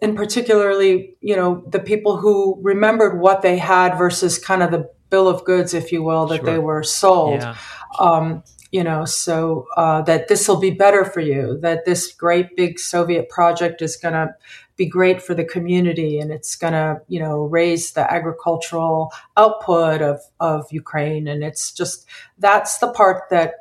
in 0.00 0.14
particularly 0.14 1.16
you 1.20 1.36
know 1.36 1.62
the 1.68 1.80
people 1.80 2.16
who 2.16 2.58
remembered 2.62 3.20
what 3.20 3.42
they 3.42 3.58
had 3.58 3.96
versus 3.96 4.38
kind 4.38 4.62
of 4.62 4.70
the 4.70 4.88
bill 5.10 5.28
of 5.28 5.44
goods 5.44 5.74
if 5.74 5.92
you 5.92 6.02
will 6.02 6.26
that 6.26 6.36
sure. 6.38 6.46
they 6.46 6.58
were 6.58 6.82
sold 6.82 7.40
yeah. 7.40 7.56
um, 7.98 8.42
you 8.72 8.82
know 8.82 9.04
so 9.04 9.66
uh, 9.76 10.02
that 10.02 10.28
this 10.28 10.48
will 10.48 10.58
be 10.58 10.70
better 10.70 11.04
for 11.04 11.20
you 11.20 11.58
that 11.62 11.84
this 11.84 12.12
great 12.12 12.56
big 12.56 12.78
soviet 12.78 13.28
project 13.28 13.82
is 13.82 13.96
going 13.96 14.14
to 14.14 14.34
be 14.76 14.86
great 14.86 15.22
for 15.22 15.34
the 15.34 15.44
community 15.44 16.18
and 16.18 16.32
it's 16.32 16.56
going 16.56 16.72
to 16.72 17.00
you 17.08 17.20
know 17.20 17.42
raise 17.42 17.92
the 17.92 18.12
agricultural 18.12 19.12
output 19.36 20.02
of 20.02 20.20
of 20.40 20.66
Ukraine 20.70 21.28
and 21.28 21.42
it's 21.44 21.72
just 21.72 22.06
that's 22.38 22.78
the 22.78 22.92
part 22.92 23.30
that 23.30 23.54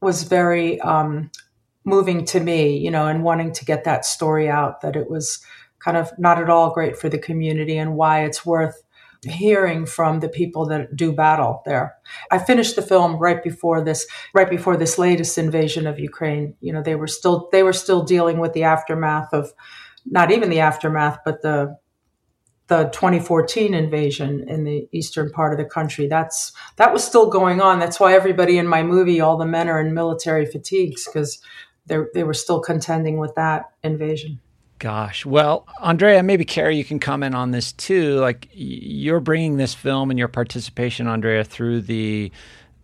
was 0.00 0.24
very 0.24 0.80
um, 0.80 1.30
moving 1.84 2.24
to 2.26 2.40
me 2.40 2.76
you 2.76 2.90
know 2.90 3.06
and 3.06 3.24
wanting 3.24 3.52
to 3.52 3.64
get 3.64 3.84
that 3.84 4.04
story 4.04 4.48
out 4.48 4.80
that 4.82 4.96
it 4.96 5.10
was 5.10 5.44
kind 5.80 5.96
of 5.96 6.16
not 6.18 6.40
at 6.40 6.48
all 6.48 6.70
great 6.70 6.96
for 6.96 7.08
the 7.08 7.18
community 7.18 7.76
and 7.76 7.96
why 7.96 8.24
it's 8.24 8.46
worth 8.46 8.82
hearing 9.24 9.86
from 9.86 10.18
the 10.20 10.28
people 10.28 10.66
that 10.66 10.96
do 10.96 11.12
battle 11.12 11.62
there. 11.64 11.94
I 12.30 12.38
finished 12.38 12.74
the 12.74 12.82
film 12.82 13.16
right 13.16 13.42
before 13.42 13.82
this 13.82 14.06
right 14.34 14.50
before 14.50 14.76
this 14.76 14.98
latest 14.98 15.38
invasion 15.38 15.86
of 15.86 15.98
Ukraine. 15.98 16.54
You 16.60 16.72
know, 16.72 16.82
they 16.82 16.96
were 16.96 17.06
still 17.06 17.48
they 17.52 17.62
were 17.62 17.72
still 17.72 18.02
dealing 18.02 18.38
with 18.38 18.52
the 18.52 18.64
aftermath 18.64 19.32
of 19.32 19.52
not 20.06 20.30
even 20.30 20.50
the 20.50 20.60
aftermath, 20.60 21.18
but 21.24 21.42
the 21.42 21.76
the 22.68 22.84
2014 22.84 23.74
invasion 23.74 24.48
in 24.48 24.64
the 24.64 24.88
eastern 24.92 25.30
part 25.30 25.52
of 25.52 25.58
the 25.58 25.64
country. 25.64 26.06
That's 26.06 26.52
that 26.76 26.92
was 26.92 27.04
still 27.04 27.28
going 27.28 27.60
on. 27.60 27.78
That's 27.78 28.00
why 28.00 28.14
everybody 28.14 28.56
in 28.58 28.66
my 28.66 28.82
movie, 28.82 29.20
all 29.20 29.36
the 29.36 29.44
men 29.46 29.68
are 29.68 29.80
in 29.80 29.92
military 29.92 30.46
fatigues 30.46 31.04
because 31.06 31.40
they 31.86 31.98
they 32.14 32.24
were 32.24 32.34
still 32.34 32.60
contending 32.60 33.18
with 33.18 33.34
that 33.34 33.72
invasion. 33.82 34.40
Gosh, 34.78 35.24
well, 35.24 35.68
Andrea, 35.80 36.24
maybe 36.24 36.44
Carrie, 36.44 36.76
you 36.76 36.84
can 36.84 36.98
comment 36.98 37.36
on 37.36 37.52
this 37.52 37.72
too. 37.72 38.14
Like 38.16 38.48
you're 38.52 39.20
bringing 39.20 39.56
this 39.56 39.74
film 39.74 40.10
and 40.10 40.18
your 40.18 40.28
participation, 40.28 41.06
Andrea, 41.06 41.44
through 41.44 41.82
the 41.82 42.32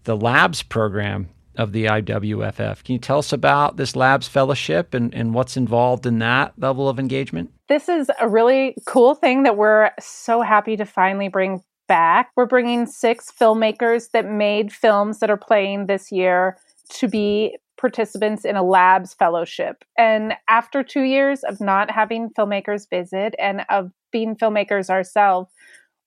the 0.04 0.16
labs 0.16 0.62
program 0.62 1.28
of 1.59 1.73
the 1.73 1.87
IWFF. 1.87 2.85
Can 2.85 2.95
you 2.95 2.99
tell 2.99 3.19
us 3.19 3.33
about 3.33 3.77
this 3.77 3.97
Labs 3.97 4.29
Fellowship 4.29 4.95
and, 4.95 5.12
and 5.15 5.35
what's 5.35 5.57
involved 5.57 6.07
in 6.07 6.21
that 6.21 6.55
level 6.57 6.88
of 6.88 6.99
engagement? 6.99 7.53
This 7.69 7.88
is 7.88 8.11
a 8.21 8.29
really 8.29 8.77
cool 8.87 9.15
thing 9.15 9.43
that 9.43 9.57
we're 9.57 9.91
so 10.00 10.41
happy 10.41 10.77
to 10.77 10.87
finally 10.87 11.29
bring 11.29 11.62
back. 11.88 12.31
We're 12.37 12.47
bringing 12.47 12.87
six 12.87 13.31
filmmakers 13.31 14.12
that 14.12 14.31
made 14.31 14.73
films 14.73 15.19
that 15.19 15.31
are 15.31 15.37
playing 15.37 15.87
this 15.87 16.12
year 16.12 16.57
to 16.91 17.09
be 17.09 17.59
participants 17.79 18.45
in 18.45 18.57
a 18.57 18.62
labs 18.62 19.15
fellowship. 19.15 19.85
And 19.97 20.35
after 20.49 20.83
two 20.83 21.03
years 21.03 21.43
of 21.45 21.61
not 21.61 21.91
having 21.91 22.31
filmmakers 22.31 22.88
visit 22.88 23.35
and 23.38 23.65
of 23.69 23.91
being 24.12 24.37
filmmakers 24.37 24.91
ourselves, 24.91 25.50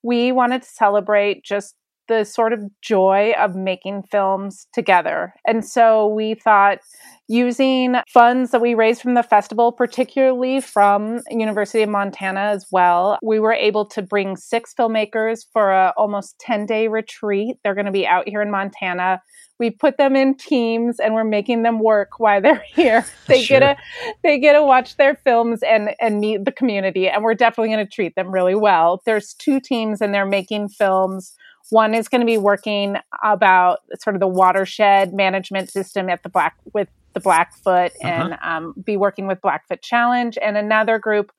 we 0.03 0.31
wanted 0.31 0.63
to 0.63 0.69
celebrate 0.69 1.43
just 1.43 1.75
the 2.07 2.23
sort 2.23 2.53
of 2.53 2.59
joy 2.81 3.33
of 3.39 3.55
making 3.55 4.03
films 4.03 4.67
together. 4.73 5.33
And 5.45 5.65
so 5.65 6.07
we 6.07 6.35
thought 6.35 6.79
using 7.27 7.95
funds 8.13 8.51
that 8.51 8.61
we 8.61 8.73
raised 8.73 9.01
from 9.01 9.13
the 9.13 9.23
festival, 9.23 9.71
particularly 9.71 10.59
from 10.59 11.21
University 11.29 11.81
of 11.81 11.89
Montana 11.89 12.41
as 12.41 12.65
well, 12.71 13.17
we 13.23 13.39
were 13.39 13.53
able 13.53 13.85
to 13.85 14.01
bring 14.01 14.35
six 14.35 14.73
filmmakers 14.77 15.45
for 15.53 15.71
a 15.71 15.93
almost 15.95 16.39
10 16.39 16.65
day 16.65 16.87
retreat. 16.87 17.57
They're 17.63 17.75
going 17.75 17.85
to 17.85 17.91
be 17.91 18.05
out 18.05 18.27
here 18.27 18.41
in 18.41 18.51
Montana 18.51 19.21
we 19.61 19.69
put 19.69 19.97
them 19.97 20.15
in 20.15 20.35
teams 20.35 20.99
and 20.99 21.13
we're 21.13 21.23
making 21.23 21.61
them 21.61 21.79
work 21.79 22.19
while 22.19 22.41
they're 22.41 22.65
here. 22.75 23.05
They 23.27 23.43
sure. 23.43 23.59
get 23.59 23.77
to 23.77 23.83
they 24.23 24.39
get 24.39 24.53
to 24.53 24.65
watch 24.65 24.97
their 24.97 25.15
films 25.15 25.61
and 25.63 25.91
and 26.01 26.19
meet 26.19 26.43
the 26.43 26.51
community 26.51 27.07
and 27.07 27.23
we're 27.23 27.35
definitely 27.35 27.69
going 27.69 27.85
to 27.85 27.89
treat 27.91 28.15
them 28.15 28.31
really 28.31 28.55
well. 28.55 29.01
There's 29.05 29.33
two 29.35 29.61
teams 29.61 30.01
and 30.01 30.13
they're 30.13 30.25
making 30.25 30.69
films 30.69 31.33
One 31.69 31.93
is 31.93 32.07
going 32.07 32.21
to 32.21 32.25
be 32.25 32.37
working 32.37 32.97
about 33.23 33.79
sort 33.99 34.15
of 34.15 34.19
the 34.19 34.27
watershed 34.27 35.13
management 35.13 35.69
system 35.69 36.09
at 36.09 36.23
the 36.23 36.29
Black 36.29 36.55
with 36.73 36.89
the 37.13 37.19
Blackfoot 37.19 37.91
uh-huh. 38.03 38.07
and 38.07 38.37
um, 38.41 38.73
be 38.83 38.97
working 38.97 39.27
with 39.27 39.41
Blackfoot 39.41 39.81
Challenge, 39.81 40.37
and 40.41 40.57
another 40.57 40.97
group 40.99 41.31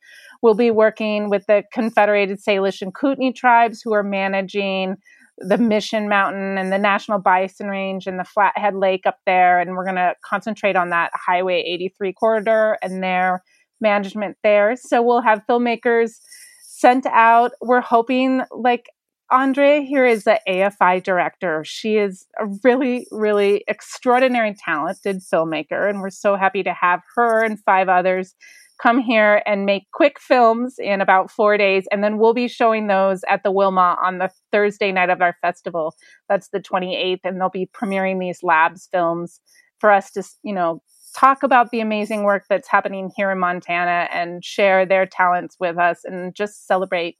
will 0.42 0.54
be 0.54 0.70
working 0.70 1.30
with 1.30 1.46
the 1.46 1.62
Confederated 1.72 2.40
Salish 2.46 2.82
and 2.82 2.94
Kootenai 2.94 3.32
tribes 3.32 3.80
who 3.82 3.94
are 3.94 4.02
managing 4.02 4.96
the 5.38 5.58
Mission 5.58 6.08
Mountain 6.08 6.58
and 6.58 6.72
the 6.72 6.78
National 6.78 7.18
Bison 7.18 7.68
Range 7.68 8.06
and 8.06 8.18
the 8.18 8.24
Flathead 8.24 8.74
Lake 8.74 9.06
up 9.06 9.18
there. 9.24 9.60
And 9.60 9.72
we're 9.72 9.84
going 9.84 9.96
to 9.96 10.14
concentrate 10.24 10.76
on 10.76 10.90
that 10.90 11.10
Highway 11.14 11.62
83 11.66 12.12
corridor 12.12 12.76
and 12.82 13.02
their 13.02 13.42
management 13.80 14.36
there. 14.42 14.76
So 14.76 15.02
we'll 15.02 15.22
have 15.22 15.42
filmmakers 15.48 16.20
sent 16.62 17.06
out. 17.06 17.52
We're 17.60 17.80
hoping, 17.80 18.42
like, 18.50 18.86
Andrea 19.32 19.80
here 19.80 20.04
is 20.04 20.24
the 20.24 20.38
AFI 20.46 21.02
director. 21.02 21.64
She 21.64 21.96
is 21.96 22.26
a 22.38 22.44
really, 22.62 23.06
really 23.10 23.64
extraordinary, 23.66 24.54
talented 24.54 25.20
filmmaker, 25.20 25.88
and 25.88 26.02
we're 26.02 26.10
so 26.10 26.36
happy 26.36 26.62
to 26.62 26.74
have 26.74 27.00
her 27.16 27.42
and 27.42 27.58
five 27.64 27.88
others 27.88 28.34
come 28.82 28.98
here 28.98 29.42
and 29.46 29.64
make 29.64 29.84
quick 29.94 30.20
films 30.20 30.74
in 30.78 31.00
about 31.00 31.30
four 31.30 31.56
days. 31.56 31.86
And 31.90 32.04
then 32.04 32.18
we'll 32.18 32.34
be 32.34 32.46
showing 32.46 32.88
those 32.88 33.22
at 33.26 33.42
the 33.42 33.52
Wilma 33.52 33.96
on 34.04 34.18
the 34.18 34.30
Thursday 34.50 34.92
night 34.92 35.08
of 35.08 35.22
our 35.22 35.36
festival. 35.40 35.94
That's 36.28 36.48
the 36.48 36.60
28th. 36.60 37.20
And 37.24 37.40
they'll 37.40 37.48
be 37.48 37.70
premiering 37.72 38.20
these 38.20 38.42
labs 38.42 38.88
films 38.92 39.40
for 39.78 39.90
us 39.90 40.10
to, 40.12 40.24
you 40.42 40.52
know, 40.52 40.82
talk 41.16 41.42
about 41.42 41.70
the 41.70 41.80
amazing 41.80 42.24
work 42.24 42.44
that's 42.48 42.68
happening 42.68 43.10
here 43.16 43.30
in 43.30 43.38
Montana 43.38 44.08
and 44.12 44.44
share 44.44 44.84
their 44.84 45.06
talents 45.06 45.56
with 45.60 45.78
us 45.78 46.00
and 46.04 46.34
just 46.34 46.66
celebrate 46.66 47.16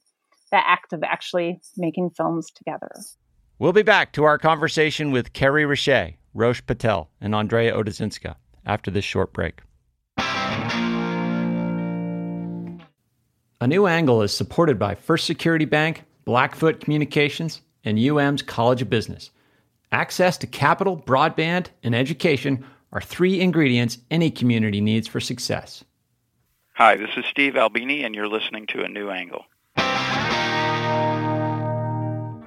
the 0.53 0.69
act 0.69 0.93
of 0.93 1.01
actually 1.01 1.59
making 1.77 2.11
films 2.11 2.51
together. 2.51 2.91
We'll 3.57 3.73
be 3.73 3.81
back 3.81 4.13
to 4.13 4.23
our 4.23 4.37
conversation 4.37 5.11
with 5.11 5.33
Carrie 5.33 5.65
Richer, 5.65 6.11
Rosh 6.35 6.61
Patel, 6.67 7.09
and 7.19 7.33
Andrea 7.33 7.75
Odezynska 7.75 8.35
after 8.63 8.91
this 8.91 9.03
short 9.03 9.33
break. 9.33 9.61
A 10.19 10.21
New 13.67 13.87
Angle 13.87 14.21
is 14.21 14.31
supported 14.31 14.77
by 14.77 14.93
First 14.93 15.25
Security 15.25 15.65
Bank, 15.65 16.03
Blackfoot 16.23 16.81
Communications, 16.81 17.61
and 17.83 17.97
UM's 17.97 18.43
College 18.43 18.83
of 18.83 18.91
Business. 18.91 19.31
Access 19.91 20.37
to 20.37 20.45
capital, 20.45 20.97
broadband, 20.97 21.69
and 21.81 21.95
education 21.95 22.63
are 22.91 23.01
three 23.01 23.41
ingredients 23.41 23.97
any 24.11 24.29
community 24.29 24.81
needs 24.81 25.07
for 25.07 25.19
success. 25.19 25.83
Hi, 26.75 26.95
this 26.95 27.09
is 27.17 27.25
Steve 27.25 27.57
Albini, 27.57 28.03
and 28.03 28.13
you're 28.13 28.27
listening 28.27 28.67
to 28.67 28.83
A 28.83 28.87
New 28.87 29.09
Angle. 29.09 29.45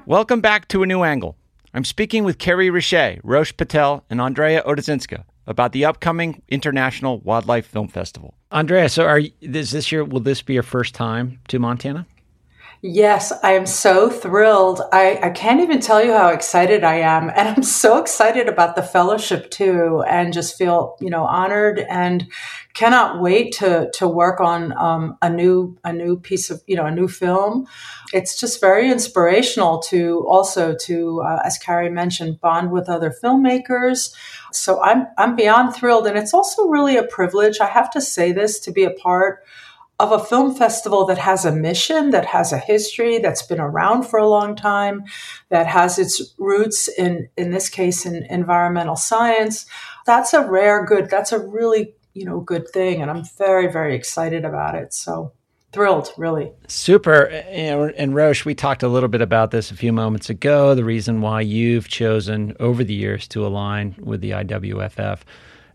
Welcome 0.09 0.41
back 0.41 0.69
to 0.69 0.85
A 0.85 0.87
New 0.87 1.03
Angle. 1.03 1.37
I'm 1.75 1.83
speaking 1.83 2.23
with 2.23 2.39
Carrie 2.39 2.71
Richer, 2.71 3.19
Rosh 3.25 3.53
Patel, 3.57 4.05
and 4.09 4.21
Andrea 4.21 4.63
Odezynska 4.63 5.25
about 5.49 5.73
the 5.73 5.85
upcoming 5.85 6.43
International 6.47 7.19
Wildlife 7.19 7.67
Film 7.67 7.89
Festival. 7.89 8.33
Andrea, 8.53 8.89
so 8.89 9.05
are 9.05 9.23
is 9.41 9.73
this 9.73 9.91
year? 9.91 10.05
Will 10.05 10.21
this 10.21 10.43
be 10.43 10.55
your 10.55 10.63
first 10.63 10.95
time 10.95 11.41
to 11.49 11.59
Montana? 11.59 12.07
Yes, 12.89 13.33
I 13.43 13.55
am 13.55 13.67
so 13.67 14.09
thrilled. 14.09 14.81
I, 14.93 15.19
I 15.21 15.31
can't 15.31 15.61
even 15.61 15.81
tell 15.81 16.05
you 16.05 16.13
how 16.13 16.29
excited 16.29 16.85
I 16.85 16.97
am. 17.01 17.31
And 17.37 17.49
I'm 17.49 17.63
so 17.65 17.99
excited 17.99 18.49
about 18.49 18.77
the 18.77 18.83
fellowship 18.83 19.51
too, 19.51 20.05
and 20.09 20.33
just 20.33 20.57
feel, 20.57 20.97
you 21.01 21.11
know, 21.11 21.25
honored 21.25 21.81
and 21.81 22.29
cannot 22.75 23.21
wait 23.21 23.55
to 23.55 23.91
to 23.95 24.07
work 24.07 24.41
on 24.41 24.73
um, 24.79 25.19
a 25.21 25.29
new 25.29 25.77
a 25.83 25.93
new 25.93 26.17
piece 26.17 26.49
of, 26.49 26.63
you 26.69 26.77
know, 26.77 26.87
a 26.87 26.93
new 26.93 27.09
film. 27.09 27.67
It's 28.13 28.39
just 28.39 28.61
very 28.61 28.89
inspirational 28.89 29.81
to 29.91 30.25
also 30.29 30.77
to, 30.83 31.23
uh, 31.23 31.41
as 31.45 31.59
Carrie 31.59 31.91
mentioned, 31.91 32.41
bond 32.41 32.71
with 32.71 32.89
other 32.89 33.13
filmmakers. 33.23 34.15
So 34.53 34.81
I'm 34.81 35.09
I'm 35.19 35.35
beyond 35.35 35.75
thrilled. 35.75 36.07
And 36.07 36.17
it's 36.17 36.33
also 36.35 36.69
really 36.69 36.97
a 36.97 37.03
privilege. 37.03 37.59
I 37.61 37.67
have 37.67 37.91
to 37.91 38.01
say 38.01 38.31
this 38.31 38.61
to 38.61 38.71
be 38.71 38.85
a 38.85 38.91
part 38.91 39.43
of 39.99 40.13
a 40.13 40.23
film 40.23 40.55
festival 40.55 41.07
that 41.07 41.19
has 41.19 41.45
a 41.45 41.53
mission, 41.53 42.11
that 42.11 42.27
has 42.27 42.53
a 42.53 42.59
history, 42.59 43.19
that's 43.19 43.43
been 43.43 43.61
around 43.61 44.03
for 44.03 44.19
a 44.19 44.29
long 44.29 44.55
time, 44.55 45.05
that 45.49 45.67
has 45.67 45.99
its 45.99 46.35
roots 46.39 46.89
in, 46.89 47.29
in 47.37 47.51
this 47.51 47.69
case, 47.69 48.05
in 48.05 48.25
environmental 48.25 48.97
science. 48.97 49.65
That's 50.05 50.35
a 50.35 50.47
rare 50.47 50.85
good. 50.85 51.09
That's 51.09 51.33
a 51.33 51.39
really, 51.39 51.95
you 52.13 52.27
know, 52.27 52.41
good 52.41 52.69
thing. 52.69 53.01
And 53.01 53.11
I'm 53.11 53.25
very, 53.39 53.73
very 53.73 53.97
excited 53.97 54.45
about 54.45 54.75
it. 54.75 54.93
So 54.93 55.33
thrilled, 55.73 56.11
really. 56.19 56.53
Super. 56.69 57.29
And 57.29 58.15
Rosh, 58.15 58.45
we 58.45 58.55
talked 58.55 58.83
a 58.83 58.89
little 58.89 59.09
bit 59.09 59.23
about 59.23 59.51
this 59.51 59.71
a 59.71 59.77
few 59.77 59.93
moments 59.93 60.29
ago, 60.29 60.75
the 60.75 60.85
reason 60.85 61.23
why 61.23 61.41
you've 61.41 61.89
chosen 61.89 62.55
over 62.61 62.85
the 62.85 62.95
years 62.95 63.27
to 63.29 63.47
align 63.47 63.95
with 63.99 64.21
the 64.21 64.33
IWFF. 64.33 65.21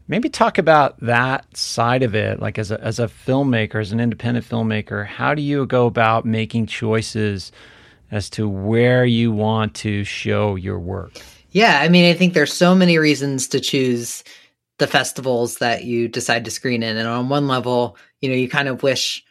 Maybe 0.07 0.29
talk 0.29 0.57
about 0.57 0.99
that 0.99 1.55
side 1.55 2.03
of 2.03 2.15
it. 2.15 2.39
Like 2.39 2.57
as 2.57 2.71
a 2.71 2.81
as 2.81 2.99
a 2.99 3.07
filmmaker, 3.07 3.79
as 3.79 3.91
an 3.91 3.99
independent 3.99 4.47
filmmaker, 4.47 5.05
how 5.05 5.33
do 5.33 5.41
you 5.41 5.65
go 5.65 5.85
about 5.85 6.25
making 6.25 6.65
choices 6.65 7.51
as 8.11 8.29
to 8.31 8.47
where 8.47 9.05
you 9.05 9.31
want 9.31 9.73
to 9.75 10.03
show 10.03 10.55
your 10.55 10.79
work? 10.79 11.13
Yeah, 11.51 11.79
I 11.81 11.89
mean, 11.89 12.09
I 12.09 12.17
think 12.17 12.33
there's 12.33 12.53
so 12.53 12.75
many 12.75 12.97
reasons 12.97 13.47
to 13.49 13.59
choose 13.59 14.23
the 14.77 14.87
festivals 14.87 15.57
that 15.57 15.83
you 15.83 16.07
decide 16.07 16.45
to 16.45 16.51
screen 16.51 16.81
in. 16.81 16.97
And 16.97 17.07
on 17.07 17.29
one 17.29 17.47
level, 17.47 17.97
you 18.19 18.29
know, 18.29 18.35
you 18.35 18.49
kind 18.49 18.67
of 18.67 18.83
wish 18.83 19.23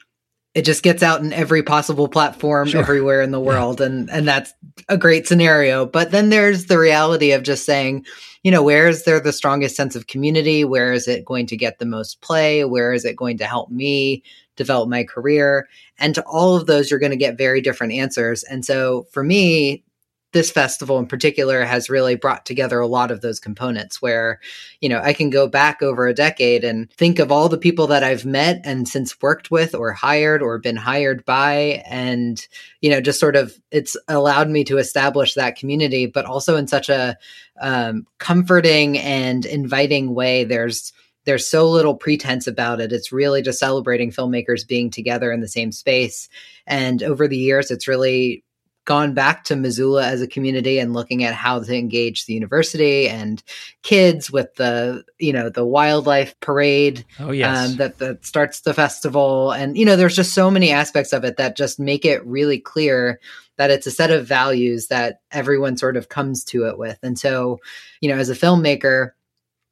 it 0.55 0.63
just 0.63 0.83
gets 0.83 1.03
out 1.03 1.21
in 1.21 1.33
every 1.33 1.63
possible 1.63 2.09
platform 2.09 2.69
sure. 2.69 2.81
everywhere 2.81 3.23
in 3.23 3.31
the 3.31 3.41
world 3.41 3.81
yeah. 3.81 3.87
and 3.87 4.11
and 4.11 4.27
that's 4.27 4.53
a 4.89 4.99
great 4.99 5.27
scenario. 5.27 5.87
But 5.87 6.11
then 6.11 6.31
there's 6.31 6.67
the 6.67 6.79
reality 6.79 7.33
of 7.33 7.43
just 7.43 7.65
saying 7.65 8.05
you 8.43 8.51
know 8.51 8.63
where 8.63 8.89
is 8.89 9.05
there 9.05 9.21
the 9.21 9.33
strongest 9.33 9.77
sense 9.77 9.95
of 9.95 10.07
community? 10.07 10.65
Where 10.65 10.93
is 10.93 11.07
it 11.07 11.25
going 11.25 11.47
to 11.47 11.57
get 11.57 11.79
the 11.79 11.87
most 11.87 12.21
play? 12.21 12.65
Where 12.65 12.93
is 12.93 13.05
it 13.05 13.17
going 13.17 13.39
to 13.39 13.47
help 13.47 13.71
me 13.71 14.23
develop 14.57 14.89
my 14.89 15.05
career? 15.05 15.69
And 15.99 16.15
to 16.15 16.23
all 16.23 16.57
of 16.57 16.67
those 16.67 16.91
you're 16.91 17.01
going 17.01 17.11
to 17.11 17.17
get 17.17 17.39
very 17.39 17.61
different 17.61 17.93
answers. 17.93 18.43
And 18.45 18.65
so 18.65 19.07
for 19.13 19.23
me 19.23 19.85
this 20.33 20.51
festival 20.51 20.99
in 20.99 21.07
particular 21.07 21.65
has 21.65 21.91
really 21.91 22.15
brought 22.15 22.47
together 22.47 22.79
a 22.79 22.87
lot 22.87 23.11
of 23.11 23.21
those 23.21 23.41
components 23.41 24.01
where, 24.01 24.39
you 24.81 24.89
know, 24.89 25.01
I 25.01 25.13
can 25.13 25.29
go 25.29 25.49
back 25.49 25.83
over 25.83 26.07
a 26.07 26.15
decade 26.15 26.63
and 26.63 26.91
think 26.93 27.19
of 27.19 27.33
all 27.33 27.49
the 27.49 27.59
people 27.59 27.89
that 27.89 28.05
I've 28.05 28.25
met 28.25 28.61
and 28.65 28.89
since 28.89 29.21
worked 29.21 29.51
with 29.51 29.75
or 29.75 29.93
hired 29.93 30.41
or 30.41 30.59
been 30.59 30.77
hired 30.77 31.25
by. 31.25 31.83
And, 31.85 32.47
you 32.81 32.91
know, 32.91 33.01
just 33.01 33.19
sort 33.19 33.35
of 33.35 33.61
it's 33.73 33.97
allowed 34.07 34.49
me 34.49 34.63
to 34.65 34.79
establish 34.79 35.35
that 35.35 35.57
community, 35.57 36.07
but 36.07 36.27
also 36.27 36.57
in 36.57 36.69
such 36.69 36.89
a 36.89 37.17
um, 37.61 38.07
comforting 38.19 38.99
and 38.99 39.45
inviting 39.45 40.15
way. 40.15 40.45
There's, 40.45 40.93
there's 41.25 41.47
so 41.47 41.69
little 41.69 41.95
pretense 41.95 42.47
about 42.47 42.81
it. 42.81 42.93
It's 42.93 43.13
really 43.13 43.43
just 43.43 43.59
celebrating 43.59 44.11
filmmakers 44.13 44.67
being 44.67 44.91
together 44.91 45.33
in 45.33 45.41
the 45.41 45.49
same 45.49 45.73
space. 45.73 46.29
And 46.67 47.03
over 47.03 47.27
the 47.27 47.37
years, 47.37 47.71
it's 47.71 47.89
really 47.89 48.45
gone 48.85 49.15
back 49.15 49.45
to 49.45 49.57
Missoula 49.57 50.07
as 50.07 50.23
a 50.23 50.27
community 50.27 50.79
and 50.79 50.95
looking 50.95 51.23
at 51.23 51.35
how 51.35 51.61
to 51.61 51.77
engage 51.77 52.27
the 52.27 52.35
university 52.35 53.09
and 53.09 53.43
kids 53.83 54.31
with 54.31 54.55
the 54.55 55.05
you 55.19 55.33
know 55.33 55.49
the 55.49 55.65
wildlife 55.65 56.39
parade 56.41 57.05
oh 57.19 57.31
yes. 57.31 57.71
Um, 57.71 57.77
that 57.77 57.99
that 57.99 58.25
starts 58.25 58.61
the 58.61 58.75
festival. 58.75 59.53
And 59.53 59.77
you 59.77 59.85
know 59.85 59.97
there's 59.97 60.17
just 60.17 60.35
so 60.35 60.51
many 60.51 60.71
aspects 60.71 61.13
of 61.13 61.25
it 61.25 61.37
that 61.37 61.57
just 61.57 61.79
make 61.79 62.05
it 62.05 62.25
really 62.27 62.59
clear 62.59 63.21
that 63.59 63.71
it's 63.71 63.87
a 63.87 63.91
set 63.91 64.11
of 64.11 64.27
values 64.27 64.87
that 64.87 65.21
everyone 65.31 65.77
sort 65.77 65.97
of 65.97 66.09
comes 66.09 66.43
to 66.45 66.67
it 66.67 66.79
with. 66.79 66.99
And 67.03 67.19
so 67.19 67.59
you 68.01 68.09
know 68.09 68.19
as 68.19 68.31
a 68.31 68.35
filmmaker 68.35 69.13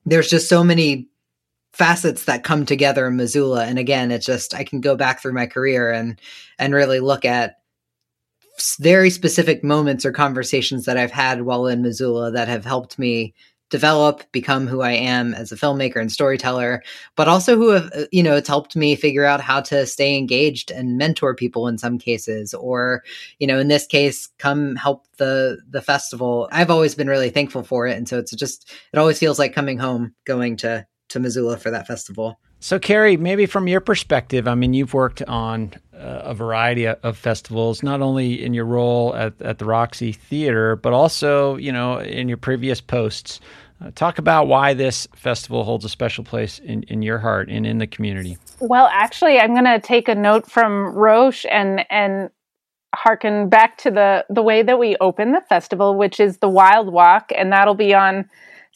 there's 0.05 0.31
just 0.31 0.49
so 0.49 0.63
many 0.63 1.09
facets 1.73 2.25
that 2.25 2.45
come 2.45 2.65
together 2.67 3.07
in 3.07 3.17
Missoula. 3.17 3.65
And 3.65 3.79
again 3.79 4.11
it's 4.11 4.27
just 4.27 4.55
I 4.55 4.65
can 4.65 4.81
go 4.81 4.97
back 4.97 5.23
through 5.23 5.33
my 5.33 5.47
career 5.47 5.91
and 5.91 6.21
and 6.59 6.75
really 6.75 7.01
look 7.01 7.25
at 7.25 7.59
very 8.81 9.11
specific 9.11 9.63
moments 9.63 10.05
or 10.05 10.13
conversations 10.13 10.85
that 10.85 10.97
I've 10.97 11.11
had 11.11 11.43
while 11.43 11.67
in 11.67 11.83
Missoula 11.83 12.31
that 12.33 12.49
have 12.49 12.65
helped 12.65 12.99
me 12.99 13.35
develop, 13.71 14.23
become 14.33 14.67
who 14.67 14.81
I 14.81 14.93
am 14.93 15.35
as 15.35 15.53
a 15.53 15.57
filmmaker 15.57 16.01
and 16.01 16.11
storyteller, 16.11 16.83
but 17.17 17.29
also 17.29 17.55
who 17.57 17.69
have, 17.69 17.91
uh, 17.95 18.07
you 18.11 18.23
know, 18.23 18.35
it's 18.35 18.49
helped 18.49 18.75
me 18.77 18.97
figure 18.97 19.27
out 19.27 19.43
how 19.43 19.61
to 19.61 19.85
stay 19.85 20.17
engaged 20.17 20.71
and 20.71 20.97
mentor 20.97 21.35
people 21.35 21.69
in 21.69 21.77
some 21.77 21.99
cases, 21.99 22.55
or, 22.55 23.03
you 23.39 23.47
know, 23.47 23.59
in 23.59 23.69
this 23.69 23.87
case, 23.87 24.31
come 24.39 24.75
help 24.77 25.07
the, 25.19 25.59
the 25.69 25.83
festival. 25.83 26.49
I've 26.51 26.71
always 26.71 26.95
been 26.95 27.09
really 27.09 27.29
thankful 27.29 27.63
for 27.63 27.87
it. 27.87 27.99
And 27.99 28.09
so 28.09 28.19
it's 28.19 28.35
just, 28.35 28.73
it 28.95 28.99
always 28.99 29.19
feels 29.19 29.39
like 29.39 29.55
coming 29.55 29.77
home, 29.77 30.15
going 30.25 30.57
to, 30.59 30.87
to 31.11 31.21
Missoula 31.21 31.59
for 31.59 31.71
that 31.71 31.87
festival. 31.87 32.41
So, 32.61 32.79
Carrie, 32.79 33.17
maybe 33.17 33.47
from 33.47 33.69
your 33.69 33.81
perspective, 33.81 34.49
I 34.49 34.55
mean, 34.55 34.75
you've 34.75 34.93
worked 34.93 35.23
on 35.23 35.75
uh, 35.95 36.23
a 36.25 36.35
variety 36.35 36.87
of 36.87 37.17
festivals, 37.17 37.83
not 37.83 38.01
only 38.01 38.43
in 38.45 38.53
your 38.53 38.65
role 38.65 39.15
at, 39.15 39.41
at 39.41 39.59
the 39.59 39.65
Roxy 39.65 40.13
Theater, 40.13 40.77
but 40.77 40.93
also, 40.93 41.57
you 41.57 41.71
know, 41.71 41.99
in 41.99 42.29
your 42.29 42.37
previous 42.37 42.81
posts. 42.81 43.41
Uh, 43.81 43.93
talk 43.95 44.19
about 44.19 44.49
why 44.49 44.75
this 44.75 45.07
festival 45.15 45.63
holds 45.63 45.85
a 45.85 45.89
special 45.89 46.25
place 46.25 46.59
in, 46.59 46.83
in 46.85 47.01
your 47.01 47.19
heart 47.19 47.49
and 47.49 47.65
in 47.65 47.79
the 47.79 47.87
community. 47.87 48.37
Well, 48.59 48.89
actually, 48.93 49.39
I'm 49.39 49.53
going 49.53 49.65
to 49.65 49.79
take 49.79 50.09
a 50.09 50.17
note 50.17 50.51
from 50.51 50.87
Rosh 50.97 51.47
and 51.49 51.87
and 51.91 52.31
harken 52.95 53.49
back 53.49 53.79
to 53.79 53.91
the 53.91 54.25
the 54.29 54.43
way 54.43 54.63
that 54.63 54.81
we 54.81 54.97
open 55.01 55.31
the 55.31 55.43
festival, 55.43 55.95
which 55.95 56.19
is 56.19 56.39
the 56.39 56.49
Wild 56.49 56.93
Walk, 56.93 57.31
and 57.37 57.53
that'll 57.53 57.75
be 57.75 57.95
on 57.95 58.29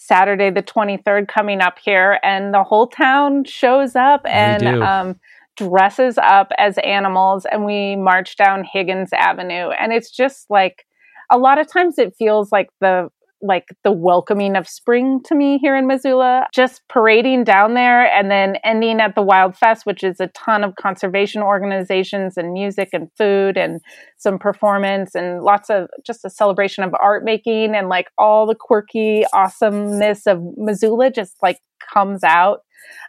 Saturday 0.06 0.50
the 0.50 0.62
23rd 0.62 1.28
coming 1.28 1.60
up 1.60 1.78
here, 1.78 2.18
and 2.22 2.52
the 2.52 2.64
whole 2.64 2.86
town 2.88 3.44
shows 3.44 3.94
up 3.94 4.22
and 4.26 4.66
um, 4.82 5.20
dresses 5.56 6.18
up 6.18 6.52
as 6.58 6.76
animals, 6.78 7.46
and 7.50 7.64
we 7.64 7.96
march 7.96 8.36
down 8.36 8.64
Higgins 8.64 9.12
Avenue, 9.12 9.70
and 9.70 9.92
it's 9.92 10.10
just 10.10 10.50
like 10.50 10.86
a 11.30 11.38
lot 11.38 11.58
of 11.58 11.66
times 11.66 11.98
it 11.98 12.14
feels 12.18 12.50
like 12.50 12.68
the 12.80 13.10
like 13.42 13.66
the 13.83 13.92
welcoming 13.92 14.57
of 14.57 14.68
spring 14.68 15.20
to 15.24 15.35
me 15.35 15.59
here 15.59 15.76
in 15.76 15.87
Missoula. 15.87 16.46
Just 16.55 16.83
parading 16.88 17.44
down 17.44 17.74
there 17.74 18.07
and 18.07 18.31
then 18.31 18.57
ending 18.64 19.00
at 19.00 19.14
the 19.14 19.22
Wild 19.22 19.57
Fest, 19.57 19.85
which 19.85 20.05
is 20.05 20.20
a 20.20 20.28
ton 20.28 20.62
of 20.62 20.76
conservation 20.76 21.42
organizations 21.42 22.37
and 22.37 22.52
music 22.52 22.90
and 22.92 23.09
food 23.18 23.57
and 23.57 23.81
some 24.16 24.38
performance 24.38 25.14
and 25.14 25.42
lots 25.42 25.68
of 25.68 25.88
just 26.07 26.24
a 26.24 26.31
celebration 26.31 26.85
of 26.85 26.94
art 27.00 27.24
making 27.24 27.74
and 27.74 27.88
like 27.88 28.07
all 28.16 28.46
the 28.46 28.55
quirky 28.55 29.24
awesomeness 29.33 30.26
of 30.26 30.40
Missoula 30.57 31.11
just 31.11 31.37
like 31.42 31.59
comes 31.92 32.22
out. 32.22 32.61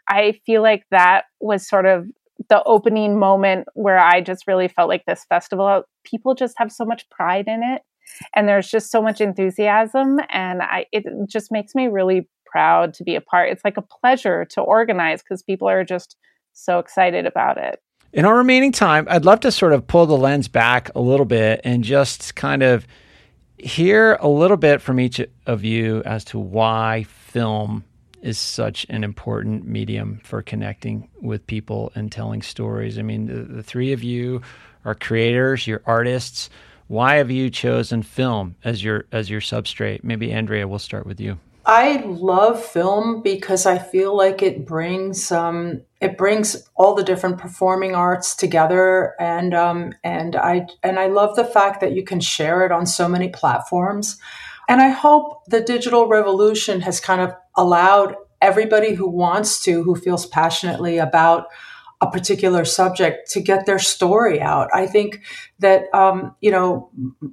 I 0.10 0.40
feel 0.46 0.62
like 0.62 0.84
that 0.92 1.26
was 1.40 1.68
sort 1.68 1.86
of 1.86 2.08
the 2.50 2.64
opening 2.64 3.20
moment 3.20 3.68
where 3.74 4.00
I 4.00 4.22
just 4.22 4.48
really 4.48 4.68
felt 4.68 4.90
like 4.90 5.06
this 5.06 5.26
festival, 5.30 5.84
people 6.04 6.36
just 6.36 6.56
have 6.58 6.72
so 6.72 6.84
much 6.84 7.10
pride 7.10 7.48
in 7.48 7.62
it 7.64 7.84
and 8.36 8.48
there's 8.48 8.70
just 8.70 8.92
so 8.92 9.02
much 9.02 9.22
enthusiasm 9.22 10.20
and 10.30 10.62
i 10.62 10.86
it 10.92 11.06
just 11.28 11.52
makes 11.52 11.76
me 11.76 11.88
really 11.88 12.28
proud 12.46 12.94
to 12.94 13.04
be 13.04 13.16
a 13.16 13.22
part 13.22 13.50
it's 13.50 13.64
like 13.64 13.78
a 13.78 13.82
pleasure 13.82 14.46
to 14.46 14.62
organize 14.62 15.22
because 15.22 15.42
people 15.44 15.68
are 15.68 15.84
just 15.84 16.16
so 16.54 16.80
excited 16.80 17.26
about 17.26 17.58
it 17.58 17.82
in 18.12 18.26
our 18.26 18.38
remaining 18.38 18.72
time 18.72 19.08
i'd 19.10 19.26
love 19.26 19.40
to 19.40 19.52
sort 19.52 19.74
of 19.74 19.88
pull 19.88 20.06
the 20.06 20.18
lens 20.18 20.48
back 20.48 20.92
a 20.96 21.00
little 21.02 21.26
bit 21.26 21.62
and 21.64 21.84
just 21.84 22.36
kind 22.36 22.62
of 22.62 22.86
hear 23.58 24.16
a 24.20 24.28
little 24.28 24.58
bit 24.58 24.82
from 24.82 25.00
each 25.00 25.22
of 25.46 25.64
you 25.64 26.04
as 26.04 26.26
to 26.26 26.38
why 26.38 27.04
film 27.04 27.84
is 28.22 28.38
such 28.38 28.86
an 28.90 29.04
important 29.04 29.68
medium 29.68 30.20
for 30.24 30.42
connecting 30.42 31.10
with 31.22 31.46
people 31.46 31.92
and 31.94 32.12
telling 32.12 32.42
stories. 32.42 32.98
I 32.98 33.02
mean, 33.02 33.26
the, 33.26 33.56
the 33.56 33.64
three 33.64 33.92
of 33.92 34.02
you 34.02 34.42
are 34.86 34.96
creators, 34.96 35.68
you're 35.68 35.82
artists. 35.86 36.50
Why 36.88 37.16
have 37.16 37.32
you 37.32 37.50
chosen 37.50 38.04
film 38.04 38.56
as 38.64 38.84
your 38.84 39.06
as 39.12 39.30
your 39.30 39.42
substrate? 39.42 40.04
Maybe 40.04 40.32
Andrea, 40.32 40.68
we'll 40.68 40.80
start 40.80 41.06
with 41.06 41.20
you. 41.20 41.40
I 41.66 42.04
love 42.06 42.64
film 42.64 43.22
because 43.22 43.66
I 43.66 43.78
feel 43.78 44.16
like 44.18 44.42
it 44.42 44.66
brings 44.66 45.32
um, 45.32 45.82
it 46.02 46.18
brings 46.18 46.70
all 46.76 46.94
the 46.94 47.04
different 47.04 47.38
performing 47.38 47.96
arts 47.96 48.36
together, 48.36 49.16
and 49.20 49.54
um, 49.54 49.94
and 50.04 50.36
I 50.36 50.68
and 50.84 51.00
I 51.00 51.08
love 51.08 51.36
the 51.38 51.46
fact 51.46 51.80
that 51.80 51.94
you 51.94 52.04
can 52.04 52.20
share 52.20 52.66
it 52.66 52.72
on 52.72 52.86
so 52.86 53.08
many 53.08 53.30
platforms. 53.30 54.18
And 54.68 54.82
I 54.82 54.90
hope 54.90 55.46
the 55.48 55.62
digital 55.62 56.08
revolution 56.08 56.82
has 56.82 57.00
kind 57.00 57.22
of 57.22 57.34
allowed 57.56 58.16
everybody 58.42 58.94
who 58.94 59.10
wants 59.10 59.62
to, 59.64 59.84
who 59.84 59.96
feels 59.96 60.26
passionately 60.26 60.98
about 60.98 61.48
a 62.04 62.12
particular 62.12 62.66
subject 62.66 63.32
to 63.32 63.40
get 63.40 63.66
their 63.66 63.80
story 63.80 64.42
out. 64.42 64.68
I 64.74 64.88
think 64.88 65.22
that, 65.60 65.84
um, 65.94 66.36
you 66.42 66.52
know, 66.52 66.90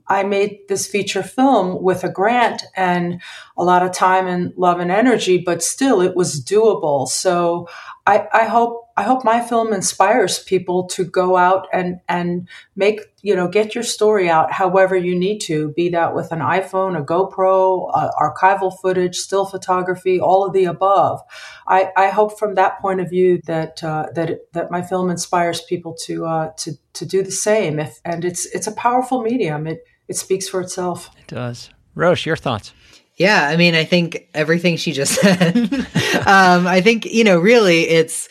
I 0.06 0.22
made 0.22 0.60
this 0.68 0.86
feature 0.86 1.24
film 1.24 1.82
with 1.82 2.04
a 2.04 2.08
grant 2.08 2.62
and 2.76 3.20
a 3.56 3.64
lot 3.64 3.82
of 3.82 3.90
time 3.90 4.28
and 4.28 4.52
love 4.56 4.78
and 4.78 4.92
energy, 4.92 5.38
but 5.38 5.60
still 5.60 6.00
it 6.00 6.14
was 6.14 6.44
doable. 6.44 7.08
So 7.08 7.68
I, 8.06 8.28
I 8.32 8.44
hope 8.44 8.89
I 9.00 9.02
hope 9.02 9.24
my 9.24 9.40
film 9.40 9.72
inspires 9.72 10.40
people 10.40 10.86
to 10.88 11.06
go 11.06 11.38
out 11.38 11.68
and 11.72 12.00
and 12.06 12.46
make 12.76 13.00
you 13.22 13.34
know 13.34 13.48
get 13.48 13.74
your 13.74 13.82
story 13.82 14.28
out 14.28 14.52
however 14.52 14.94
you 14.94 15.18
need 15.18 15.38
to, 15.48 15.72
be 15.72 15.88
that 15.88 16.14
with 16.14 16.32
an 16.32 16.40
iPhone, 16.40 17.00
a 17.00 17.02
GoPro, 17.02 17.90
uh, 17.94 18.10
archival 18.20 18.78
footage, 18.78 19.16
still 19.16 19.46
photography, 19.46 20.20
all 20.20 20.44
of 20.44 20.52
the 20.52 20.66
above. 20.66 21.22
I, 21.66 21.90
I 21.96 22.08
hope 22.08 22.38
from 22.38 22.56
that 22.56 22.78
point 22.82 23.00
of 23.00 23.08
view 23.08 23.40
that 23.46 23.82
uh, 23.82 24.08
that 24.14 24.28
it, 24.28 24.52
that 24.52 24.70
my 24.70 24.82
film 24.82 25.08
inspires 25.08 25.62
people 25.62 25.94
to 26.04 26.26
uh, 26.26 26.50
to 26.58 26.72
to 26.92 27.06
do 27.06 27.22
the 27.22 27.32
same. 27.32 27.80
If 27.80 28.02
and 28.04 28.22
it's 28.22 28.44
it's 28.54 28.66
a 28.66 28.72
powerful 28.72 29.22
medium. 29.22 29.66
It 29.66 29.82
it 30.08 30.16
speaks 30.18 30.46
for 30.46 30.60
itself. 30.60 31.08
It 31.18 31.28
does. 31.28 31.70
Rosh, 31.94 32.26
your 32.26 32.36
thoughts? 32.36 32.74
Yeah, 33.20 33.48
I 33.48 33.56
mean, 33.56 33.74
I 33.74 33.84
think 33.84 34.28
everything 34.32 34.78
she 34.78 34.92
just 34.92 35.14
said. 35.20 35.56
um, 36.26 36.66
I 36.66 36.80
think 36.80 37.04
you 37.04 37.22
know, 37.22 37.38
really, 37.38 37.82
it's. 37.82 38.28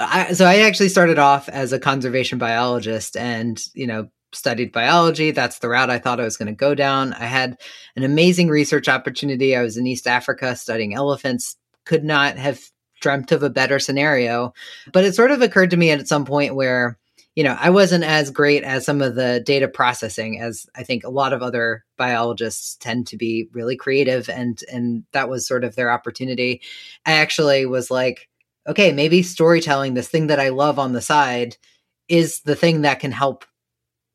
I, 0.00 0.32
so 0.32 0.46
I 0.46 0.60
actually 0.60 0.88
started 0.88 1.18
off 1.18 1.48
as 1.48 1.72
a 1.72 1.78
conservation 1.78 2.38
biologist, 2.38 3.16
and 3.16 3.62
you 3.74 3.86
know, 3.86 4.08
studied 4.32 4.72
biology. 4.72 5.30
That's 5.30 5.58
the 5.58 5.68
route 5.68 5.90
I 5.90 5.98
thought 5.98 6.20
I 6.20 6.24
was 6.24 6.36
going 6.36 6.48
to 6.48 6.54
go 6.54 6.74
down. 6.74 7.12
I 7.12 7.26
had 7.26 7.60
an 7.96 8.04
amazing 8.04 8.48
research 8.48 8.88
opportunity. 8.88 9.54
I 9.54 9.62
was 9.62 9.76
in 9.76 9.86
East 9.86 10.06
Africa 10.06 10.56
studying 10.56 10.94
elephants. 10.94 11.56
Could 11.84 12.04
not 12.04 12.36
have 12.36 12.60
dreamt 13.00 13.32
of 13.32 13.42
a 13.42 13.50
better 13.50 13.78
scenario. 13.78 14.52
But 14.92 15.04
it 15.04 15.14
sort 15.14 15.30
of 15.30 15.42
occurred 15.42 15.70
to 15.70 15.76
me 15.76 15.90
at 15.90 16.08
some 16.08 16.24
point 16.24 16.54
where 16.54 16.98
you 17.36 17.44
know, 17.44 17.56
I 17.58 17.70
wasn't 17.70 18.04
as 18.04 18.30
great 18.30 18.64
as 18.64 18.84
some 18.84 19.00
of 19.00 19.14
the 19.14 19.40
data 19.46 19.68
processing 19.68 20.40
as 20.40 20.66
I 20.74 20.82
think 20.82 21.04
a 21.04 21.10
lot 21.10 21.32
of 21.32 21.42
other 21.42 21.84
biologists 21.96 22.76
tend 22.76 23.06
to 23.08 23.16
be 23.16 23.48
really 23.52 23.76
creative 23.76 24.28
and 24.28 24.60
and 24.70 25.04
that 25.12 25.28
was 25.28 25.46
sort 25.46 25.62
of 25.62 25.76
their 25.76 25.90
opportunity. 25.90 26.60
I 27.06 27.12
actually 27.12 27.66
was 27.66 27.90
like, 27.90 28.28
okay, 28.66 28.92
maybe 28.92 29.22
storytelling, 29.22 29.94
this 29.94 30.08
thing 30.08 30.28
that 30.28 30.40
I 30.40 30.50
love 30.50 30.78
on 30.78 30.92
the 30.92 31.02
side, 31.02 31.56
is 32.08 32.40
the 32.40 32.56
thing 32.56 32.82
that 32.82 33.00
can 33.00 33.12
help 33.12 33.44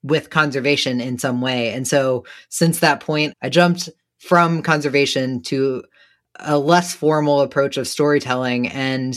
with 0.04 0.30
conservation 0.30 1.02
in 1.02 1.18
some 1.18 1.42
way. 1.42 1.72
And 1.72 1.88
so 1.88 2.26
since 2.50 2.80
that 2.80 3.00
point, 3.00 3.34
I 3.42 3.50
jumped 3.50 3.90
from 4.20 4.62
conservation 4.62 5.42
to 5.44 5.84
a 6.40 6.58
less 6.58 6.94
formal 6.94 7.42
approach 7.42 7.78
of 7.78 7.88
storytelling. 7.88 8.68
And 8.68 9.16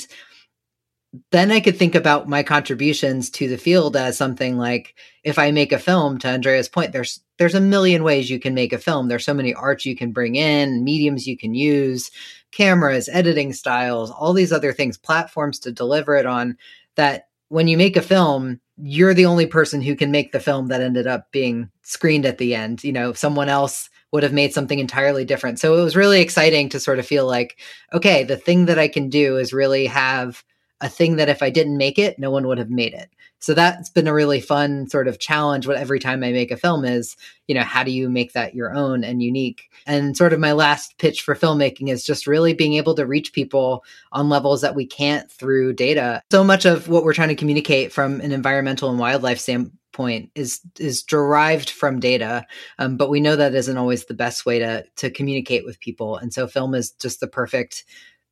then 1.31 1.51
I 1.51 1.61
could 1.61 1.77
think 1.77 1.95
about 1.95 2.29
my 2.29 2.43
contributions 2.43 3.31
to 3.31 3.49
the 3.49 3.59
field 3.59 3.97
as 3.97 4.17
something 4.17 4.57
like 4.57 4.95
if 5.25 5.39
I 5.39 5.51
make 5.51 5.73
a 5.73 5.79
film 5.79 6.19
to 6.19 6.29
Andrea's 6.29 6.69
point 6.69 6.93
there's 6.93 7.21
there's 7.39 7.55
a 7.55 7.61
million 7.61 8.03
ways 8.03 8.31
you 8.31 8.39
can 8.39 8.55
make 8.55 8.73
a 8.73 8.79
film. 8.79 9.09
There's 9.09 9.25
so 9.25 9.33
many 9.33 9.55
arts 9.55 9.87
you 9.87 9.97
can 9.97 10.13
bring 10.13 10.35
in 10.35 10.85
mediums 10.85 11.27
you 11.27 11.37
can 11.37 11.55
use 11.55 12.11
cameras 12.53 13.09
editing 13.13 13.53
styles 13.53 14.11
all 14.11 14.33
these 14.33 14.53
other 14.53 14.73
things 14.73 14.97
platforms 14.97 15.59
to 15.59 15.71
deliver 15.71 16.17
it 16.17 16.27
on 16.27 16.57
that 16.95 17.29
when 17.49 17.69
you 17.69 17.77
make 17.77 17.97
a 17.97 18.03
film 18.03 18.61
you're 18.81 19.15
the 19.15 19.27
only 19.27 19.47
person 19.47 19.83
who 19.83 19.97
can 19.97 20.11
make 20.11 20.33
the 20.33 20.41
film 20.41 20.69
that 20.69 20.81
ended 20.81 21.07
up 21.07 21.31
being 21.33 21.69
screened 21.83 22.25
at 22.25 22.39
the 22.39 22.55
end. 22.55 22.85
You 22.85 22.93
know 22.93 23.13
someone 23.13 23.49
else 23.49 23.91
would 24.13 24.23
have 24.23 24.33
made 24.33 24.55
something 24.55 24.79
entirely 24.79 25.25
different. 25.25 25.59
So 25.59 25.79
it 25.79 25.83
was 25.83 25.97
really 25.97 26.21
exciting 26.21 26.69
to 26.71 26.81
sort 26.81 26.99
of 26.99 27.07
feel 27.07 27.27
like 27.27 27.59
okay 27.93 28.25
the 28.25 28.37
thing 28.37 28.67
that 28.67 28.79
I 28.79 28.89
can 28.89 29.09
do 29.09 29.37
is 29.37 29.53
really 29.53 29.87
have 29.87 30.45
a 30.81 30.89
thing 30.89 31.17
that 31.17 31.29
if 31.29 31.43
I 31.43 31.51
didn't 31.51 31.77
make 31.77 31.99
it, 31.99 32.19
no 32.19 32.31
one 32.31 32.47
would 32.47 32.59
have 32.59 32.71
made 32.71 32.95
it. 32.95 33.11
So 33.41 33.55
that's 33.55 33.89
been 33.89 34.09
a 34.09 34.15
really 34.15 34.41
fun 34.41 34.89
sort 34.89 35.07
of 35.07 35.21
challenge. 35.21 35.67
What 35.67 35.77
every 35.77 36.01
time 36.01 36.25
I 36.25 36.33
make 36.33 36.51
a 36.51 36.57
film 36.57 36.85
is, 36.85 37.17
you 37.47 37.55
know, 37.55 37.63
how 37.63 37.85
do 37.85 37.93
you 37.93 38.11
make 38.11 38.33
that 38.33 38.55
your 38.55 38.75
own 38.75 39.05
and 39.05 39.23
unique? 39.23 39.71
And 39.87 40.17
sort 40.17 40.33
of 40.33 40.41
my 40.41 40.53
last 40.53 40.99
pitch 40.99 41.23
for 41.23 41.37
filmmaking 41.37 41.89
is 41.89 42.05
just 42.05 42.27
really 42.27 42.53
being 42.53 42.75
able 42.75 42.95
to 42.97 43.07
reach 43.07 43.33
people 43.33 43.85
on 44.13 44.29
levels 44.29 44.61
that 44.63 44.75
we 44.75 44.87
can't 44.87 45.31
through 45.31 45.75
data. 45.75 46.23
So 46.31 46.43
much 46.43 46.65
of 46.65 46.89
what 46.89 47.05
we're 47.05 47.15
trying 47.15 47.29
to 47.29 47.37
communicate 47.37 47.93
from 47.93 48.21
an 48.21 48.33
environmental 48.33 48.91
and 48.91 48.99
wildlife 48.99 49.39
standpoint 49.39 50.31
is 50.35 50.61
is 50.79 51.03
derived 51.03 51.71
from 51.71 52.01
data, 52.01 52.45
um, 52.79 52.97
but 52.97 53.11
we 53.11 53.21
know 53.21 53.37
that 53.37 53.55
isn't 53.55 53.77
always 53.77 54.05
the 54.05 54.15
best 54.15 54.47
way 54.47 54.59
to 54.59 54.85
to 54.97 55.11
communicate 55.11 55.65
with 55.65 55.81
people. 55.81 56.17
And 56.17 56.33
so 56.33 56.47
film 56.47 56.75
is 56.75 56.91
just 56.93 57.21
the 57.21 57.27
perfect 57.29 57.85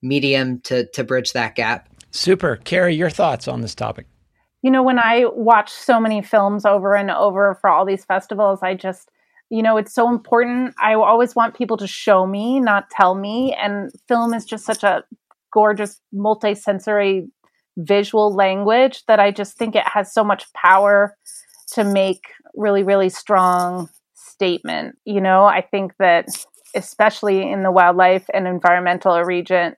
medium 0.03 0.61
to 0.63 0.87
to 0.91 1.05
bridge 1.05 1.33
that 1.33 1.55
gap. 1.55 1.89
Super. 2.17 2.57
Carrie, 2.57 2.95
your 2.95 3.11
thoughts 3.11 3.47
on 3.47 3.61
this 3.61 3.75
topic? 3.75 4.07
You 4.63 4.71
know, 4.71 4.83
when 4.83 4.99
I 4.99 5.27
watch 5.27 5.71
so 5.71 6.01
many 6.01 6.23
films 6.23 6.65
over 6.65 6.95
and 6.97 7.11
over 7.11 7.59
for 7.61 7.69
all 7.69 7.85
these 7.85 8.05
festivals, 8.05 8.61
I 8.63 8.75
just, 8.75 9.11
you 9.51 9.63
know, 9.63 9.77
it's 9.77 9.93
so 9.93 10.09
important. 10.09 10.75
I 10.81 10.95
always 10.95 11.37
want 11.37 11.57
people 11.57 11.77
to 11.77 11.87
show 11.87 12.27
me, 12.27 12.59
not 12.59 12.91
tell 12.91 13.15
me. 13.15 13.55
And 13.55 13.93
film 14.09 14.33
is 14.33 14.47
just 14.47 14.65
such 14.65 14.83
a 14.83 15.05
gorgeous, 15.53 16.01
multi-sensory 16.13 17.29
visual 17.77 18.35
language 18.35 19.05
that 19.07 19.21
I 19.21 19.31
just 19.31 19.59
think 19.59 19.77
it 19.77 19.87
has 19.87 20.13
so 20.13 20.25
much 20.25 20.51
power 20.55 21.17
to 21.73 21.85
make 21.85 22.29
really, 22.55 22.83
really 22.83 23.11
strong 23.11 23.91
statement. 24.15 24.97
You 25.05 25.21
know, 25.21 25.45
I 25.45 25.61
think 25.61 25.93
that 25.99 26.29
especially 26.75 27.43
in 27.51 27.63
the 27.63 27.71
wildlife 27.71 28.25
and 28.33 28.49
environmental 28.49 29.15
arena, 29.15 29.77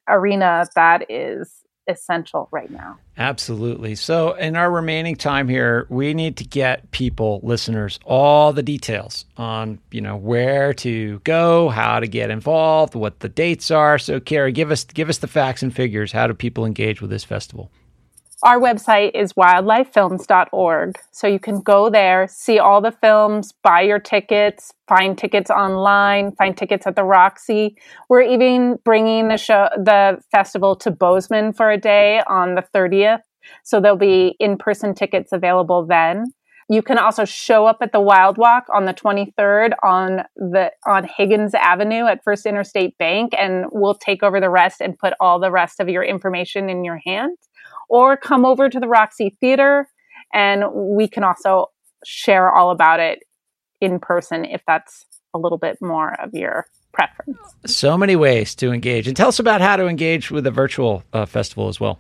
that 0.77 1.11
is 1.11 1.53
essential 1.89 2.49
right 2.53 2.71
now. 2.71 2.99
Absolutely. 3.17 3.95
So, 3.95 4.35
in 4.35 4.55
our 4.55 4.71
remaining 4.71 5.17
time 5.17 5.49
here, 5.49 5.87
we 5.89 6.15
need 6.15 6.37
to 6.37 6.45
get 6.45 6.91
people, 6.93 7.41
listeners, 7.43 7.99
all 8.05 8.53
the 8.53 8.63
details 8.63 9.25
on, 9.37 9.81
you 9.91 10.01
know, 10.01 10.17
where 10.17 10.73
to 10.75 11.19
go, 11.21 11.69
how 11.71 11.99
to 11.99 12.07
get 12.07 12.31
involved, 12.31 12.95
what 12.95 13.21
the 13.21 13.29
dates 13.29 13.71
are. 13.71 13.99
So, 13.99 14.21
Carrie, 14.21 14.53
give 14.53 14.71
us 14.71 14.85
give 14.85 15.09
us 15.09 15.19
the 15.19 15.27
facts 15.27 15.63
and 15.63 15.75
figures. 15.75 16.13
How 16.13 16.27
do 16.27 16.35
people 16.35 16.65
engage 16.65 17.01
with 17.01 17.11
this 17.11 17.25
festival? 17.25 17.71
Our 18.45 18.61
website 18.61 19.11
is 19.15 19.33
wildlifefilms.org. 19.33 20.99
So 21.11 21.27
you 21.27 21.41
can 21.41 21.61
go 21.61 21.91
there, 21.91 22.29
see 22.31 22.61
all 22.61 22.81
the 22.81 22.93
films, 22.93 23.53
buy 23.65 23.81
your 23.81 23.99
tickets, 23.99 24.73
find 24.87 25.19
tickets 25.19 25.51
online, 25.51 26.33
find 26.37 26.57
tickets 26.57 26.87
at 26.87 26.95
the 26.95 27.03
Roxy. 27.03 27.77
We're 28.09 28.23
even 28.23 28.79
bringing 28.85 29.27
the 29.27 29.39
show, 29.39 29.69
the 29.77 30.21
festival 30.31 30.77
to 30.77 30.93
Bozeman 30.93 31.53
for 31.53 31.69
a 31.73 31.77
day 31.77 32.23
on 32.29 32.55
the 32.55 32.63
30th. 32.73 33.23
So 33.65 33.81
there'll 33.81 33.97
be 33.97 34.37
in-person 34.39 34.95
tickets 34.95 35.33
available 35.33 35.85
then. 35.85 36.27
You 36.71 36.83
can 36.83 36.99
also 36.99 37.25
show 37.25 37.67
up 37.67 37.79
at 37.81 37.93
the 37.93 38.01
Wild 38.01 38.37
Walk 38.37 38.67
on 38.73 38.85
the 38.85 38.93
23rd 38.93 39.73
on 39.83 40.25
the 40.37 40.71
on 40.87 41.09
Higgins 41.17 41.55
Avenue 41.55 42.07
at 42.07 42.23
First 42.23 42.45
Interstate 42.45 42.97
Bank 42.99 43.33
and 43.37 43.65
we'll 43.73 43.95
take 43.95 44.23
over 44.23 44.39
the 44.39 44.51
rest 44.51 44.83
and 44.83 44.99
put 44.99 45.15
all 45.19 45.41
the 45.41 45.51
rest 45.51 45.81
of 45.81 45.89
your 45.89 46.05
information 46.05 46.69
in 46.69 46.85
your 46.85 47.01
hand 47.05 47.39
or 47.89 48.17
come 48.17 48.45
over 48.45 48.69
to 48.69 48.81
the 48.81 48.89
Roxy 48.89 49.37
Theater 49.41 49.89
and 50.33 50.65
we 50.73 51.09
can 51.09 51.25
also 51.25 51.67
share 52.05 52.51
all 52.51 52.71
about 52.71 53.01
it 53.01 53.21
in 53.81 53.99
person 53.99 54.45
if 54.45 54.63
that's 54.67 55.07
a 55.35 55.39
little 55.39 55.59
bit 55.59 55.79
more 55.81 56.21
of 56.21 56.35
your 56.35 56.67
preference. 56.93 57.39
So 57.67 57.97
many 57.97 58.17
ways 58.17 58.55
to 58.57 58.73
engage. 58.73 59.07
And 59.07 59.17
tell 59.17 59.29
us 59.29 59.39
about 59.39 59.61
how 59.61 59.77
to 59.77 59.87
engage 59.87 60.31
with 60.31 60.45
the 60.45 60.51
virtual 60.51 61.03
uh, 61.13 61.27
festival 61.27 61.69
as 61.69 61.79
well. 61.79 61.99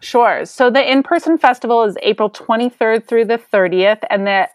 Sure. 0.00 0.44
So 0.44 0.70
the 0.70 0.90
in 0.90 1.02
person 1.02 1.38
festival 1.38 1.82
is 1.82 1.96
April 2.02 2.30
23rd 2.30 3.06
through 3.06 3.24
the 3.24 3.38
30th, 3.38 4.02
and 4.10 4.26
the 4.26 4.48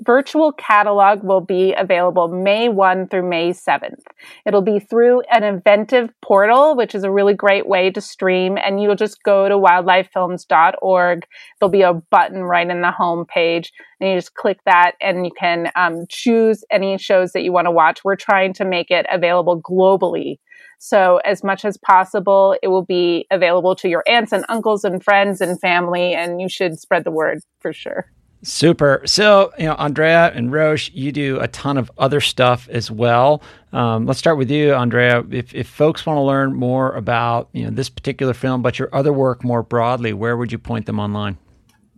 virtual 0.00 0.52
catalog 0.52 1.22
will 1.22 1.40
be 1.40 1.74
available 1.74 2.28
May 2.28 2.68
1 2.68 3.08
through 3.08 3.28
May 3.28 3.50
7th. 3.50 4.02
It'll 4.46 4.62
be 4.62 4.78
through 4.78 5.22
an 5.30 5.44
Eventive 5.44 6.10
portal, 6.22 6.76
which 6.76 6.94
is 6.94 7.04
a 7.04 7.10
really 7.10 7.34
great 7.34 7.66
way 7.66 7.90
to 7.90 8.00
stream. 8.00 8.58
And 8.58 8.80
you'll 8.80 8.96
just 8.96 9.22
go 9.22 9.48
to 9.48 9.56
wildlifefilms.org. 9.56 11.26
There'll 11.58 11.70
be 11.70 11.82
a 11.82 11.94
button 11.94 12.42
right 12.42 12.68
in 12.68 12.80
the 12.80 12.90
home 12.90 13.24
page, 13.26 13.72
and 14.00 14.10
you 14.10 14.16
just 14.16 14.34
click 14.34 14.58
that 14.64 14.92
and 15.00 15.24
you 15.24 15.32
can 15.38 15.70
um, 15.76 16.06
choose 16.08 16.64
any 16.70 16.98
shows 16.98 17.32
that 17.32 17.42
you 17.42 17.52
want 17.52 17.66
to 17.66 17.70
watch. 17.70 18.04
We're 18.04 18.16
trying 18.16 18.52
to 18.54 18.64
make 18.64 18.90
it 18.90 19.06
available 19.10 19.60
globally. 19.60 20.38
So, 20.80 21.20
as 21.24 21.42
much 21.42 21.64
as 21.64 21.76
possible, 21.76 22.56
it 22.62 22.68
will 22.68 22.84
be 22.84 23.26
available 23.32 23.74
to 23.76 23.88
your 23.88 24.04
aunts 24.06 24.32
and 24.32 24.44
uncles 24.48 24.84
and 24.84 25.02
friends 25.02 25.40
and 25.40 25.60
family, 25.60 26.14
and 26.14 26.40
you 26.40 26.48
should 26.48 26.78
spread 26.78 27.02
the 27.02 27.10
word 27.10 27.40
for 27.58 27.72
sure. 27.72 28.06
Super. 28.42 29.02
So, 29.04 29.52
you 29.58 29.66
know, 29.66 29.74
Andrea 29.74 30.32
and 30.32 30.52
Rosh, 30.52 30.90
you 30.92 31.10
do 31.10 31.40
a 31.40 31.48
ton 31.48 31.76
of 31.76 31.90
other 31.98 32.20
stuff 32.20 32.68
as 32.68 32.90
well. 32.90 33.42
Um, 33.72 34.06
let's 34.06 34.18
start 34.18 34.38
with 34.38 34.50
you, 34.50 34.74
Andrea. 34.74 35.24
If, 35.30 35.54
if 35.54 35.68
folks 35.68 36.06
want 36.06 36.18
to 36.18 36.22
learn 36.22 36.54
more 36.54 36.94
about, 36.94 37.48
you 37.52 37.64
know, 37.64 37.70
this 37.70 37.88
particular 37.88 38.34
film, 38.34 38.62
but 38.62 38.78
your 38.78 38.94
other 38.94 39.12
work 39.12 39.42
more 39.42 39.62
broadly, 39.62 40.12
where 40.12 40.36
would 40.36 40.52
you 40.52 40.58
point 40.58 40.86
them 40.86 41.00
online? 41.00 41.36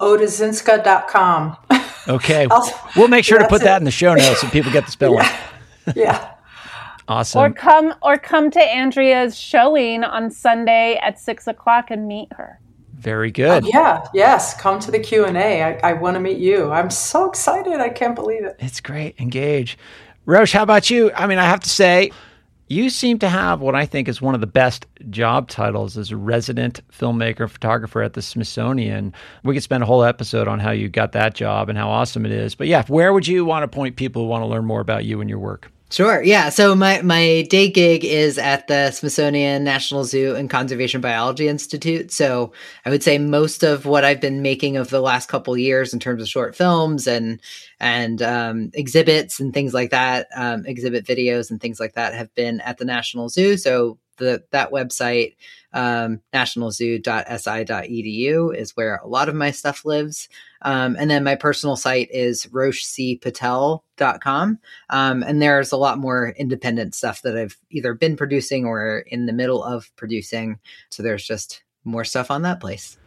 odezynska.com. 0.00 1.56
Okay. 2.08 2.48
we'll 2.96 3.08
make 3.08 3.24
sure 3.24 3.38
to 3.38 3.46
put 3.46 3.62
that 3.62 3.80
in 3.80 3.84
the 3.84 3.90
show 3.90 4.14
notes 4.14 4.40
so 4.40 4.48
people 4.48 4.72
get 4.72 4.86
the 4.86 4.92
spelling. 4.92 5.18
yeah. 5.88 5.92
yeah. 5.94 6.34
Awesome. 7.06 7.40
Or 7.40 7.52
come 7.52 7.92
or 8.02 8.16
come 8.16 8.50
to 8.52 8.60
Andrea's 8.60 9.36
showing 9.36 10.04
on 10.04 10.30
Sunday 10.30 10.96
at 11.02 11.18
six 11.18 11.48
o'clock 11.48 11.90
and 11.90 12.06
meet 12.06 12.32
her. 12.32 12.60
Very 13.00 13.30
good. 13.30 13.64
Uh, 13.64 13.68
yeah, 13.72 14.06
yes. 14.12 14.54
Come 14.60 14.78
to 14.80 14.90
the 14.90 14.98
Q 14.98 15.24
and 15.24 15.36
A. 15.36 15.62
I, 15.62 15.90
I 15.90 15.92
want 15.94 16.16
to 16.16 16.20
meet 16.20 16.38
you. 16.38 16.70
I'm 16.70 16.90
so 16.90 17.28
excited. 17.28 17.80
I 17.80 17.88
can't 17.88 18.14
believe 18.14 18.44
it. 18.44 18.56
It's 18.58 18.80
great. 18.80 19.18
Engage, 19.18 19.78
Rosh. 20.26 20.52
How 20.52 20.62
about 20.62 20.90
you? 20.90 21.10
I 21.16 21.26
mean, 21.26 21.38
I 21.38 21.44
have 21.44 21.60
to 21.60 21.70
say, 21.70 22.10
you 22.68 22.90
seem 22.90 23.18
to 23.20 23.28
have 23.28 23.60
what 23.60 23.74
I 23.74 23.86
think 23.86 24.06
is 24.06 24.20
one 24.20 24.34
of 24.34 24.42
the 24.42 24.46
best 24.46 24.86
job 25.08 25.48
titles 25.48 25.96
as 25.96 26.10
a 26.10 26.16
resident 26.16 26.82
filmmaker 26.92 27.48
photographer 27.48 28.02
at 28.02 28.12
the 28.12 28.22
Smithsonian. 28.22 29.14
We 29.44 29.54
could 29.54 29.62
spend 29.62 29.82
a 29.82 29.86
whole 29.86 30.04
episode 30.04 30.46
on 30.46 30.60
how 30.60 30.70
you 30.70 30.88
got 30.90 31.12
that 31.12 31.34
job 31.34 31.70
and 31.70 31.78
how 31.78 31.88
awesome 31.88 32.26
it 32.26 32.32
is. 32.32 32.54
But 32.54 32.68
yeah, 32.68 32.84
where 32.86 33.12
would 33.14 33.26
you 33.26 33.46
want 33.46 33.64
to 33.64 33.68
point 33.68 33.96
people 33.96 34.22
who 34.22 34.28
want 34.28 34.42
to 34.42 34.46
learn 34.46 34.66
more 34.66 34.80
about 34.80 35.06
you 35.06 35.20
and 35.22 35.28
your 35.28 35.40
work? 35.40 35.72
Sure. 35.90 36.22
Yeah. 36.22 36.50
So 36.50 36.76
my 36.76 37.02
my 37.02 37.42
day 37.50 37.68
gig 37.68 38.04
is 38.04 38.38
at 38.38 38.68
the 38.68 38.92
Smithsonian 38.92 39.64
National 39.64 40.04
Zoo 40.04 40.36
and 40.36 40.48
Conservation 40.48 41.00
Biology 41.00 41.48
Institute. 41.48 42.12
So 42.12 42.52
I 42.86 42.90
would 42.90 43.02
say 43.02 43.18
most 43.18 43.64
of 43.64 43.86
what 43.86 44.04
I've 44.04 44.20
been 44.20 44.40
making 44.40 44.76
of 44.76 44.90
the 44.90 45.00
last 45.00 45.28
couple 45.28 45.56
years 45.58 45.92
in 45.92 45.98
terms 45.98 46.22
of 46.22 46.28
short 46.28 46.54
films 46.54 47.08
and 47.08 47.40
and 47.80 48.22
um, 48.22 48.70
exhibits 48.72 49.40
and 49.40 49.52
things 49.52 49.74
like 49.74 49.90
that, 49.90 50.28
um, 50.36 50.64
exhibit 50.64 51.04
videos 51.06 51.50
and 51.50 51.60
things 51.60 51.80
like 51.80 51.94
that 51.94 52.14
have 52.14 52.32
been 52.36 52.60
at 52.60 52.78
the 52.78 52.84
National 52.84 53.28
Zoo. 53.28 53.56
So 53.56 53.98
the 54.20 54.44
that 54.52 54.70
website 54.70 55.34
um, 55.72 56.20
nationalzoo.si.edu 56.32 58.56
is 58.56 58.76
where 58.76 58.96
a 58.96 59.08
lot 59.08 59.28
of 59.28 59.34
my 59.34 59.50
stuff 59.50 59.84
lives. 59.84 60.28
Um, 60.62 60.96
and 60.98 61.10
then 61.10 61.24
my 61.24 61.36
personal 61.36 61.76
site 61.76 62.08
is 62.10 62.46
roshcpatel.com. 62.46 64.58
Um, 64.90 65.22
and 65.22 65.40
there's 65.40 65.72
a 65.72 65.76
lot 65.76 65.98
more 65.98 66.34
independent 66.36 66.94
stuff 66.94 67.22
that 67.22 67.34
I've 67.36 67.56
either 67.70 67.94
been 67.94 68.16
producing 68.16 68.66
or 68.66 68.98
in 69.06 69.24
the 69.26 69.32
middle 69.32 69.64
of 69.64 69.90
producing. 69.96 70.58
So 70.90 71.02
there's 71.02 71.26
just 71.26 71.62
more 71.84 72.04
stuff 72.04 72.30
on 72.30 72.42
that 72.42 72.60
place. 72.60 72.98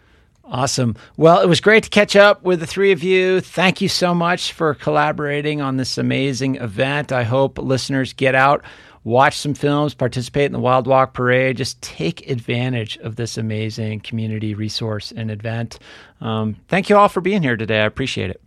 Awesome. 0.46 0.98
Well, 1.16 1.40
it 1.40 1.48
was 1.48 1.62
great 1.62 1.84
to 1.84 1.90
catch 1.90 2.18
up 2.18 2.44
with 2.44 2.60
the 2.60 2.68
three 2.68 2.92
of 2.92 3.02
you. 3.02 3.40
Thank 3.40 3.80
you 3.80 3.88
so 3.88 4.14
much 4.14 4.52
for 4.52 4.74
collaborating 4.74 5.62
on 5.62 5.78
this 5.78 5.98
amazing 5.98 6.56
event. 6.56 7.14
I 7.14 7.24
hope 7.24 7.58
listeners 7.58 8.12
get 8.12 8.36
out 8.36 8.66
watch 9.04 9.38
some 9.38 9.54
films, 9.54 9.94
participate 9.94 10.46
in 10.46 10.52
the 10.52 10.60
Wild 10.60 10.88
Walk 10.88 11.14
Parade. 11.14 11.58
Just 11.58 11.82
take 11.82 12.30
advantage 12.30 12.98
of 12.98 13.16
this 13.16 13.38
amazing 13.38 14.02
community 14.02 14.54
resource 14.54 15.12
and 15.16 15.30
event. 15.32 15.80
Um, 16.22 16.56
thank 16.68 16.90
you 16.90 16.98
all 16.98 17.10
for 17.10 17.22
being 17.22 17.42
here 17.42 17.58
today. 17.58 17.82
I 17.82 17.86
appreciate 17.86 18.30
it. 18.30 18.42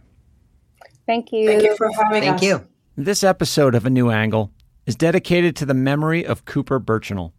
Thank 1.06 1.32
you. 1.32 1.46
Thank 1.46 1.62
you 1.62 1.76
for 1.76 1.90
having 1.92 2.22
thank 2.22 2.34
us. 2.34 2.40
Thank 2.40 2.42
you. 2.42 2.66
This 2.96 3.22
episode 3.22 3.74
of 3.74 3.86
A 3.86 3.90
New 3.90 4.10
Angle 4.10 4.50
is 4.86 4.96
dedicated 4.96 5.54
to 5.56 5.66
the 5.66 5.74
memory 5.74 6.24
of 6.24 6.44
Cooper 6.44 6.80
Burchinal, 6.80 7.32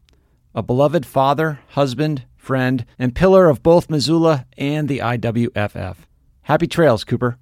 a 0.53 0.61
beloved 0.61 1.05
father, 1.05 1.59
husband, 1.69 2.25
friend, 2.35 2.85
and 2.99 3.15
pillar 3.15 3.49
of 3.49 3.63
both 3.63 3.89
Missoula 3.89 4.45
and 4.57 4.87
the 4.87 4.99
IWFF. 4.99 5.95
Happy 6.43 6.67
trails, 6.67 7.03
Cooper. 7.03 7.37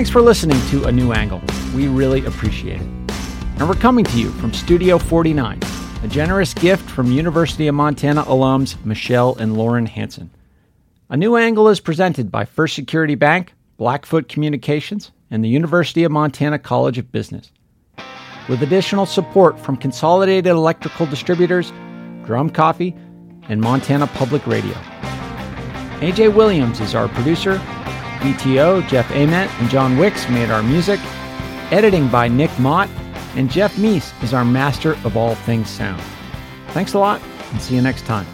Thanks 0.00 0.08
for 0.08 0.22
listening 0.22 0.58
to 0.70 0.84
A 0.84 0.92
New 0.92 1.12
Angle. 1.12 1.42
We 1.76 1.86
really 1.86 2.24
appreciate 2.24 2.80
it. 2.80 2.88
And 3.58 3.68
we're 3.68 3.74
coming 3.74 4.02
to 4.06 4.18
you 4.18 4.30
from 4.30 4.54
Studio 4.54 4.96
49, 4.96 5.60
a 6.02 6.08
generous 6.08 6.54
gift 6.54 6.88
from 6.88 7.12
University 7.12 7.66
of 7.66 7.74
Montana 7.74 8.22
alums 8.22 8.82
Michelle 8.86 9.36
and 9.36 9.58
Lauren 9.58 9.84
Hanson. 9.84 10.30
A 11.10 11.18
New 11.18 11.36
Angle 11.36 11.68
is 11.68 11.80
presented 11.80 12.30
by 12.30 12.46
First 12.46 12.76
Security 12.76 13.14
Bank, 13.14 13.52
Blackfoot 13.76 14.30
Communications, 14.30 15.12
and 15.30 15.44
the 15.44 15.50
University 15.50 16.02
of 16.02 16.10
Montana 16.10 16.58
College 16.58 16.96
of 16.96 17.12
Business. 17.12 17.52
With 18.48 18.62
additional 18.62 19.04
support 19.04 19.60
from 19.60 19.76
Consolidated 19.76 20.46
Electrical 20.46 21.04
Distributors, 21.04 21.74
Drum 22.24 22.48
Coffee, 22.48 22.96
and 23.50 23.60
Montana 23.60 24.06
Public 24.06 24.46
Radio. 24.46 24.72
AJ 26.00 26.34
Williams 26.34 26.80
is 26.80 26.94
our 26.94 27.08
producer, 27.08 27.60
BTO, 28.20 28.86
Jeff 28.88 29.10
Ament, 29.10 29.50
and 29.60 29.70
John 29.70 29.96
Wicks 29.96 30.28
made 30.28 30.50
our 30.50 30.62
music. 30.62 31.00
Editing 31.70 32.08
by 32.08 32.28
Nick 32.28 32.56
Mott, 32.58 32.88
and 33.36 33.50
Jeff 33.50 33.74
Meese 33.76 34.12
is 34.22 34.34
our 34.34 34.44
master 34.44 34.92
of 35.04 35.16
all 35.16 35.34
things 35.34 35.68
sound. 35.68 36.02
Thanks 36.68 36.94
a 36.94 36.98
lot, 36.98 37.20
and 37.52 37.60
see 37.60 37.74
you 37.74 37.82
next 37.82 38.06
time. 38.06 38.26